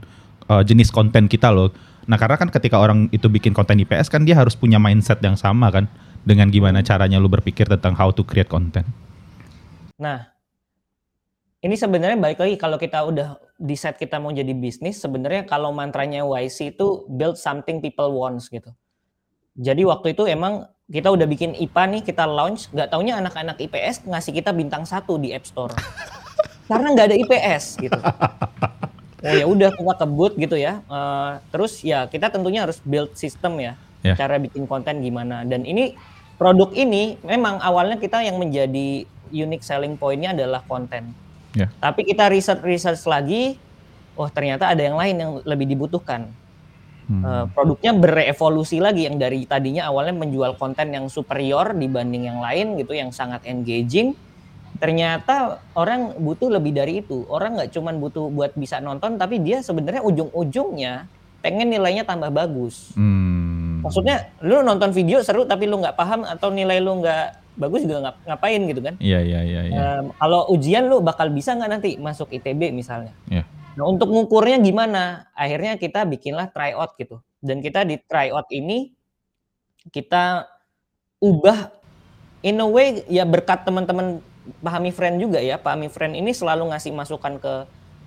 eh, 0.51 0.63
jenis 0.67 0.91
konten 0.91 1.31
kita 1.31 1.49
loh. 1.49 1.71
Nah 2.03 2.19
karena 2.19 2.35
kan 2.35 2.51
ketika 2.51 2.75
orang 2.75 3.07
itu 3.15 3.31
bikin 3.31 3.55
konten 3.55 3.79
IPS 3.79 4.11
kan 4.11 4.27
dia 4.27 4.35
harus 4.35 4.59
punya 4.59 4.75
mindset 4.75 5.23
yang 5.23 5.39
sama 5.39 5.71
kan 5.71 5.87
dengan 6.27 6.51
gimana 6.51 6.83
caranya 6.83 7.15
lu 7.15 7.31
berpikir 7.31 7.67
tentang 7.71 7.95
how 7.95 8.11
to 8.11 8.27
create 8.27 8.51
content. 8.51 8.87
Nah, 9.95 10.27
ini 11.63 11.79
sebenarnya 11.79 12.19
baik 12.19 12.43
lagi 12.43 12.55
kalau 12.59 12.75
kita 12.75 12.99
udah 13.07 13.39
di 13.55 13.75
set 13.79 13.95
kita 13.95 14.19
mau 14.19 14.35
jadi 14.35 14.51
bisnis, 14.51 14.99
sebenarnya 14.99 15.47
kalau 15.47 15.71
mantranya 15.71 16.27
YC 16.27 16.75
itu 16.75 17.07
build 17.07 17.39
something 17.39 17.79
people 17.79 18.11
wants 18.11 18.51
gitu. 18.51 18.67
Jadi 19.53 19.85
waktu 19.85 20.17
itu 20.17 20.25
emang 20.25 20.65
kita 20.89 21.13
udah 21.13 21.25
bikin 21.29 21.53
IPA 21.55 21.83
nih, 21.89 22.01
kita 22.01 22.25
launch, 22.25 22.67
nggak 22.73 22.89
taunya 22.89 23.17
anak-anak 23.21 23.57
IPS 23.61 24.05
ngasih 24.09 24.33
kita 24.33 24.51
bintang 24.51 24.83
satu 24.83 25.21
di 25.21 25.31
App 25.31 25.45
Store. 25.45 25.73
Karena 26.69 26.93
nggak 26.93 27.07
ada 27.13 27.17
IPS 27.17 27.63
gitu. 27.79 27.99
Oh 29.23 29.31
ya 29.31 29.45
udah 29.47 29.71
kita 29.71 29.93
kebut 30.03 30.33
gitu 30.35 30.55
ya. 30.59 30.83
Eh, 30.83 31.31
terus 31.53 31.79
ya 31.79 32.11
kita 32.11 32.27
tentunya 32.27 32.67
harus 32.67 32.83
build 32.83 33.15
system 33.15 33.55
ya, 33.61 33.73
Ya. 34.03 34.19
cara 34.19 34.35
bikin 34.35 34.67
konten 34.67 34.99
gimana. 34.99 35.47
Dan 35.47 35.63
ini 35.63 35.95
produk 36.35 36.75
ini 36.75 37.15
memang 37.23 37.63
awalnya 37.63 37.95
kita 37.95 38.19
yang 38.19 38.35
menjadi 38.35 39.07
unique 39.31 39.63
selling 39.63 39.95
point-nya 39.95 40.35
adalah 40.35 40.59
konten. 40.67 41.15
Ya. 41.55 41.71
Tapi 41.79 42.03
kita 42.03 42.27
research-research 42.27 43.05
lagi, 43.07 43.55
oh 44.19 44.27
ternyata 44.27 44.67
ada 44.67 44.81
yang 44.83 44.99
lain 44.99 45.15
yang 45.15 45.31
lebih 45.47 45.71
dibutuhkan. 45.71 46.27
Hmm. 47.07 47.23
Eh, 47.23 47.45
produknya 47.51 47.91
berevolusi 47.91 48.79
lagi 48.79 49.07
yang 49.07 49.19
dari 49.19 49.43
tadinya 49.43 49.91
awalnya 49.91 50.15
menjual 50.15 50.55
konten 50.55 50.95
yang 50.95 51.11
superior 51.11 51.75
dibanding 51.75 52.31
yang 52.31 52.39
lain 52.39 52.79
gitu, 52.79 52.95
yang 52.95 53.11
sangat 53.11 53.43
engaging. 53.47 54.15
ternyata 54.83 55.63
orang 55.79 56.17
butuh 56.19 56.49
lebih 56.51 56.75
dari 56.75 56.99
itu. 56.99 57.23
Orang 57.31 57.55
nggak 57.55 57.71
cuma 57.71 57.95
butuh 57.95 58.27
buat 58.27 58.51
bisa 58.57 58.83
nonton, 58.83 59.15
tapi 59.15 59.39
dia 59.39 59.63
sebenarnya 59.63 60.03
ujung-ujungnya 60.03 61.07
pengen 61.39 61.71
nilainya 61.71 62.03
tambah 62.03 62.31
bagus. 62.31 62.91
Hmm. 62.95 63.79
Maksudnya 63.83 64.31
lu 64.43 64.59
nonton 64.63 64.91
video 64.91 65.19
seru 65.23 65.43
tapi 65.43 65.67
lu 65.67 65.79
nggak 65.79 65.95
paham 65.95 66.23
atau 66.23 66.51
nilai 66.51 66.79
lu 66.79 67.03
nggak 67.03 67.43
bagus 67.59 67.85
juga 67.85 68.09
ngap 68.09 68.15
ngapain 68.27 68.61
gitu 68.65 68.81
kan? 68.81 68.95
Iya 68.97 69.19
iya 69.21 69.39
iya. 69.43 69.61
Ya. 69.67 69.75
Um, 69.99 70.05
kalau 70.15 70.41
ujian 70.49 70.87
lu 70.89 71.03
bakal 71.03 71.29
bisa 71.29 71.53
nggak 71.53 71.71
nanti 71.71 71.89
masuk 71.99 72.31
ITB 72.31 72.73
misalnya? 72.73 73.13
Iya. 73.29 73.43
Nah 73.73 73.85
untuk 73.89 74.09
ngukurnya 74.09 74.61
gimana? 74.61 75.29
Akhirnya 75.33 75.77
kita 75.77 76.05
bikinlah 76.05 76.49
tryout 76.53 76.95
gitu. 76.97 77.21
Dan 77.43 77.59
kita 77.59 77.83
di 77.83 77.99
tryout 77.99 78.47
ini 78.53 78.93
kita 79.91 80.47
ubah 81.19 81.71
in 82.43 82.59
a 82.59 82.67
way 82.67 83.03
ya 83.07 83.23
berkat 83.23 83.67
teman-teman 83.67 84.23
Pahami 84.59 84.91
Friend 84.91 85.15
juga 85.19 85.39
ya. 85.39 85.55
Pahami 85.55 85.87
Friend 85.87 86.13
ini 86.13 86.31
selalu 86.35 86.71
ngasih 86.71 86.91
masukan 86.91 87.39
ke 87.39 87.53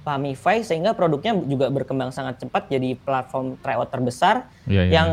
Pahamify 0.07 0.63
sehingga 0.63 0.95
produknya 0.95 1.35
juga 1.35 1.67
berkembang 1.67 2.15
sangat 2.15 2.39
cepat 2.39 2.71
jadi 2.71 2.95
platform 2.95 3.59
tryout 3.59 3.91
terbesar 3.91 4.47
yeah, 4.71 4.87
yeah. 4.87 4.93
yang 4.95 5.09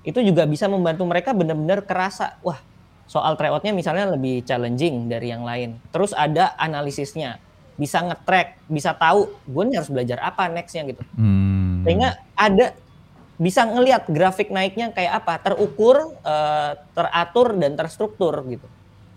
itu 0.00 0.16
juga 0.24 0.48
bisa 0.48 0.64
membantu 0.64 1.04
mereka 1.04 1.36
benar-benar 1.36 1.84
kerasa 1.84 2.40
wah 2.40 2.56
soal 3.04 3.36
tryoutnya 3.36 3.76
misalnya 3.76 4.14
lebih 4.14 4.46
challenging 4.46 5.10
dari 5.10 5.34
yang 5.34 5.42
lain. 5.42 5.82
Terus 5.90 6.14
ada 6.14 6.54
analisisnya, 6.54 7.42
bisa 7.80 8.04
nge-track, 8.04 8.68
bisa 8.68 8.92
tahu 8.92 9.32
gue 9.48 9.62
nih 9.72 9.76
harus 9.80 9.88
belajar 9.88 10.20
apa 10.20 10.52
nextnya 10.52 10.84
gitu. 10.84 11.00
Hmm. 11.16 11.80
Sehingga 11.80 12.20
ada 12.36 12.76
bisa 13.40 13.64
ngelihat 13.64 14.04
grafik 14.12 14.52
naiknya 14.52 14.92
kayak 14.92 15.24
apa, 15.24 15.40
terukur, 15.40 16.12
uh, 16.20 16.76
teratur 16.92 17.56
dan 17.56 17.72
terstruktur 17.72 18.36
gitu. 18.52 18.68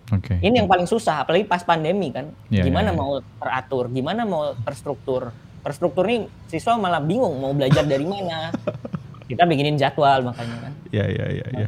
Okay. 0.08 0.40
Ini 0.40 0.64
yang 0.64 0.70
paling 0.72 0.88
susah, 0.88 1.28
apalagi 1.28 1.44
pas 1.44 1.60
pandemi 1.68 2.08
kan. 2.16 2.32
Yeah, 2.48 2.64
gimana 2.64 2.96
yeah, 2.96 2.96
yeah. 2.96 3.04
mau 3.04 3.12
teratur, 3.20 3.84
gimana 3.92 4.22
mau 4.24 4.56
terstruktur. 4.64 5.36
Terstruktur 5.60 6.08
nih 6.08 6.24
siswa 6.48 6.80
malah 6.80 7.04
bingung 7.04 7.36
mau 7.36 7.52
belajar 7.52 7.84
dari 7.84 8.08
mana. 8.08 8.56
Kita 9.30 9.44
bikinin 9.44 9.76
jadwal 9.76 10.24
makanya 10.24 10.72
kan. 10.72 10.74
Iya 10.92 11.06
iya 11.12 11.26
iya. 11.36 11.48
iya. 11.52 11.68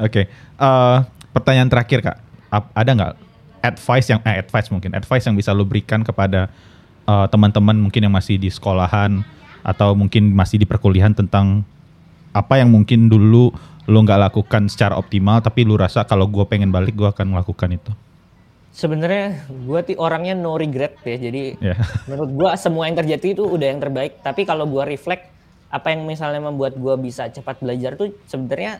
Oke, 0.00 0.28
eh, 0.32 0.98
pertanyaan 1.36 1.68
terakhir 1.68 2.00
kak, 2.00 2.16
ada 2.52 2.90
nggak 2.96 3.12
advice 3.60 4.10
yang 4.12 4.20
eh, 4.24 4.40
advice 4.40 4.68
mungkin 4.72 4.96
advice 4.96 5.24
yang 5.28 5.36
bisa 5.36 5.52
lo 5.52 5.64
berikan 5.64 6.00
kepada 6.00 6.48
uh, 7.04 7.26
teman-teman 7.28 7.76
mungkin 7.76 8.08
yang 8.08 8.14
masih 8.14 8.36
di 8.40 8.48
sekolahan 8.48 9.22
atau 9.60 9.92
mungkin 9.92 10.32
masih 10.32 10.56
di 10.60 10.66
perkuliahan 10.66 11.12
tentang 11.12 11.64
apa 12.32 12.60
yang 12.60 12.72
mungkin 12.72 13.10
dulu 13.10 13.52
lo 13.90 13.98
nggak 14.06 14.30
lakukan 14.30 14.70
secara 14.70 14.94
optimal 14.96 15.42
tapi 15.42 15.66
lu 15.66 15.74
rasa 15.74 16.06
kalau 16.06 16.30
gue 16.30 16.44
pengen 16.46 16.70
balik 16.70 16.94
gue 16.96 17.08
akan 17.08 17.36
melakukan 17.36 17.74
itu? 17.74 17.92
Sebenarnya 18.70 19.50
gue 19.50 19.80
ti 19.82 19.94
orangnya 19.98 20.38
no 20.38 20.54
regret 20.54 20.94
ya. 21.02 21.18
Jadi 21.18 21.58
yeah. 21.58 21.78
menurut 22.08 22.30
gue 22.30 22.50
semua 22.54 22.86
yang 22.86 22.96
terjadi 22.96 23.34
itu 23.34 23.42
udah 23.42 23.66
yang 23.66 23.82
terbaik. 23.82 24.22
Tapi 24.22 24.46
kalau 24.46 24.64
gue 24.70 24.84
reflect 24.86 25.26
apa 25.70 25.90
yang 25.90 26.06
misalnya 26.06 26.38
membuat 26.38 26.78
gue 26.78 26.94
bisa 27.02 27.30
cepat 27.30 27.62
belajar 27.62 27.98
tuh 27.98 28.14
sebenarnya 28.30 28.78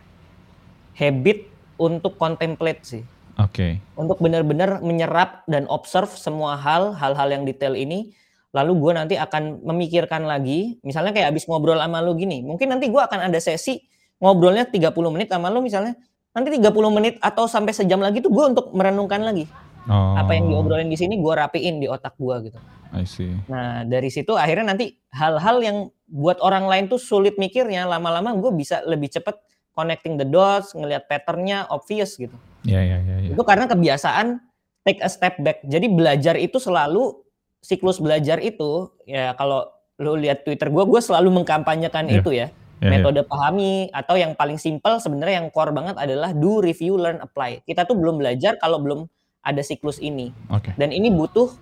habit 0.95 1.47
untuk 1.79 2.19
contemplate 2.19 2.83
sih 2.83 3.03
oke 3.41 3.53
okay. 3.57 3.73
untuk 3.97 4.21
benar-benar 4.21 4.85
menyerap 4.85 5.43
dan 5.49 5.65
observe 5.73 6.13
semua 6.13 6.61
hal 6.61 6.93
hal-hal 6.93 7.29
yang 7.33 7.49
detail 7.49 7.73
ini 7.73 8.13
lalu 8.53 8.77
gue 8.77 8.93
nanti 8.99 9.15
akan 9.17 9.65
memikirkan 9.65 10.29
lagi 10.29 10.77
misalnya 10.85 11.17
kayak 11.17 11.33
abis 11.33 11.49
ngobrol 11.49 11.79
sama 11.81 12.05
lu 12.05 12.13
gini 12.19 12.45
mungkin 12.45 12.69
nanti 12.69 12.93
gue 12.93 13.01
akan 13.01 13.31
ada 13.31 13.39
sesi 13.41 13.81
ngobrolnya 14.21 14.69
30 14.69 14.93
menit 15.09 15.33
sama 15.33 15.49
lo 15.49 15.65
misalnya 15.65 15.97
nanti 16.37 16.55
30 16.61 16.69
menit 16.93 17.15
atau 17.25 17.49
sampai 17.49 17.73
sejam 17.73 17.99
lagi 17.99 18.21
tuh 18.21 18.31
gue 18.31 18.45
untuk 18.53 18.71
merenungkan 18.77 19.23
lagi 19.23 19.49
oh. 19.89 20.15
apa 20.19 20.37
yang 20.37 20.51
diobrolin 20.51 20.91
di 20.91 20.99
sini 20.99 21.17
gue 21.17 21.33
rapiin 21.35 21.81
di 21.81 21.87
otak 21.89 22.19
gue 22.19 22.51
gitu. 22.51 22.59
I 22.91 23.07
see. 23.07 23.31
Nah 23.47 23.87
dari 23.87 24.11
situ 24.11 24.35
akhirnya 24.35 24.75
nanti 24.75 24.99
hal-hal 25.15 25.63
yang 25.63 25.77
buat 26.11 26.43
orang 26.43 26.67
lain 26.67 26.85
tuh 26.91 26.99
sulit 26.99 27.39
mikirnya 27.39 27.87
lama-lama 27.87 28.35
gue 28.35 28.51
bisa 28.51 28.83
lebih 28.83 29.11
cepet 29.15 29.39
connecting 29.71 30.19
the 30.19 30.27
dots, 30.27 30.75
ngelihat 30.75 31.07
patternnya 31.07 31.71
obvious 31.71 32.19
gitu. 32.19 32.35
Iya 32.65 32.81
yeah, 32.81 33.01
iya. 33.01 33.17
Yeah, 33.25 33.33
Itu 33.35 33.43
karena 33.47 33.69
kebiasaan 33.69 34.41
take 34.85 35.01
a 35.01 35.11
step 35.13 35.41
back. 35.41 35.65
Jadi 35.65 35.87
belajar 35.89 36.37
itu 36.37 36.57
selalu 36.57 37.21
siklus 37.61 38.01
belajar 38.01 38.41
itu 38.41 38.89
ya 39.05 39.37
kalau 39.37 39.69
lu 40.01 40.17
lihat 40.17 40.49
Twitter 40.49 40.73
gue, 40.73 40.85
gue 40.89 41.01
selalu 41.05 41.29
mengkampanyekan 41.41 42.09
yeah. 42.09 42.19
itu 42.21 42.31
ya 42.33 42.49
yeah, 42.81 42.91
metode 42.91 43.21
yeah. 43.21 43.29
pahami 43.29 43.73
atau 43.93 44.17
yang 44.17 44.33
paling 44.33 44.57
simpel 44.57 44.97
sebenarnya 44.99 45.45
yang 45.45 45.49
core 45.53 45.71
banget 45.71 45.97
adalah 46.01 46.33
do 46.33 46.65
review 46.65 46.97
learn 46.97 47.21
apply 47.21 47.61
kita 47.69 47.85
tuh 47.85 47.95
belum 47.95 48.19
belajar 48.19 48.57
kalau 48.57 48.81
belum 48.81 49.07
ada 49.45 49.61
siklus 49.61 50.01
ini 50.01 50.33
okay. 50.49 50.73
dan 50.81 50.93
ini 50.93 51.13
butuh 51.13 51.53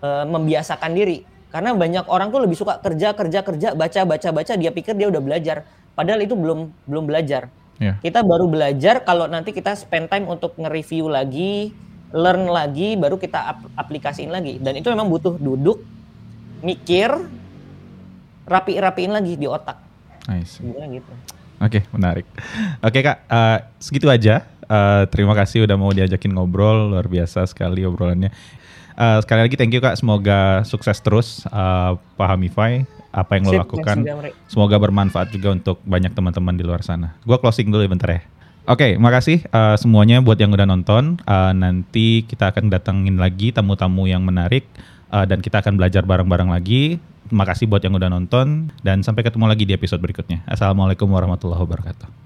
uh, 0.00 0.24
membiasakan 0.24 0.96
diri 0.96 1.24
karena 1.52 1.72
banyak 1.72 2.04
orang 2.08 2.28
tuh 2.32 2.40
lebih 2.44 2.56
suka 2.58 2.80
kerja 2.80 3.16
kerja 3.16 3.40
kerja 3.44 3.68
baca 3.72 4.00
baca 4.04 4.28
baca 4.32 4.52
dia 4.56 4.72
pikir 4.72 4.96
dia 4.96 5.08
udah 5.08 5.22
belajar 5.22 5.64
padahal 5.96 6.20
itu 6.20 6.36
belum 6.36 6.72
belum 6.84 7.04
belajar 7.08 7.48
yeah. 7.80 7.96
kita 8.00 8.20
baru 8.22 8.46
belajar 8.46 9.02
kalau 9.02 9.26
nanti 9.26 9.52
kita 9.52 9.74
spend 9.76 10.08
time 10.12 10.26
untuk 10.28 10.56
nge-review 10.56 11.08
lagi 11.08 11.72
learn 12.14 12.46
lagi 12.48 12.94
baru 12.94 13.18
kita 13.18 13.38
ap 13.56 13.58
aplikasiin 13.74 14.30
lagi 14.30 14.62
dan 14.62 14.78
itu 14.78 14.88
memang 14.88 15.10
butuh 15.10 15.34
duduk 15.36 15.82
mikir 16.62 17.12
rapi-rapiin 18.46 19.12
lagi 19.12 19.34
di 19.34 19.44
otak 19.50 19.86
Nice. 20.26 20.58
gitu. 20.58 21.12
Oke, 21.56 21.80
okay, 21.80 21.82
menarik. 21.94 22.26
Oke 22.82 23.00
okay, 23.00 23.02
kak, 23.06 23.18
uh, 23.30 23.58
segitu 23.78 24.10
aja. 24.10 24.44
Uh, 24.66 25.06
terima 25.08 25.32
kasih 25.38 25.64
udah 25.64 25.78
mau 25.78 25.94
diajakin 25.94 26.34
ngobrol, 26.34 26.90
luar 26.90 27.06
biasa 27.06 27.46
sekali 27.46 27.86
obrolannya. 27.86 28.34
Uh, 28.98 29.22
sekali 29.22 29.46
lagi 29.46 29.56
thank 29.56 29.72
you 29.72 29.80
kak, 29.80 29.94
semoga 29.96 30.66
sukses 30.66 30.98
terus 30.98 31.46
uh, 31.54 31.94
Pahamify 32.18 32.84
apa 33.16 33.40
yang 33.40 33.48
lo 33.48 33.64
lakukan. 33.64 34.04
Semoga 34.44 34.76
bermanfaat 34.76 35.32
juga 35.32 35.56
untuk 35.56 35.80
banyak 35.88 36.12
teman-teman 36.12 36.52
di 36.52 36.64
luar 36.68 36.84
sana. 36.84 37.16
Gua 37.24 37.40
closing 37.40 37.72
dulu 37.72 37.80
ya 37.80 37.88
bentar 37.88 38.10
ya. 38.12 38.20
Oke, 38.66 38.82
okay, 38.82 38.92
makasih 38.98 39.46
uh, 39.54 39.78
semuanya 39.78 40.18
buat 40.20 40.36
yang 40.36 40.52
udah 40.52 40.66
nonton. 40.66 41.22
Uh, 41.24 41.54
nanti 41.54 42.26
kita 42.26 42.50
akan 42.50 42.68
datengin 42.68 43.16
lagi 43.16 43.54
tamu-tamu 43.54 44.10
yang 44.10 44.26
menarik 44.26 44.66
uh, 45.14 45.22
dan 45.22 45.38
kita 45.38 45.62
akan 45.62 45.78
belajar 45.78 46.02
bareng-bareng 46.02 46.50
lagi. 46.50 46.98
Terima 47.30 47.46
kasih 47.46 47.70
buat 47.70 47.82
yang 47.82 47.94
udah 47.94 48.10
nonton 48.10 48.70
dan 48.82 49.06
sampai 49.06 49.22
ketemu 49.22 49.46
lagi 49.50 49.64
di 49.66 49.74
episode 49.74 50.02
berikutnya. 50.02 50.42
Assalamualaikum 50.50 51.06
warahmatullahi 51.06 51.62
wabarakatuh. 51.62 52.25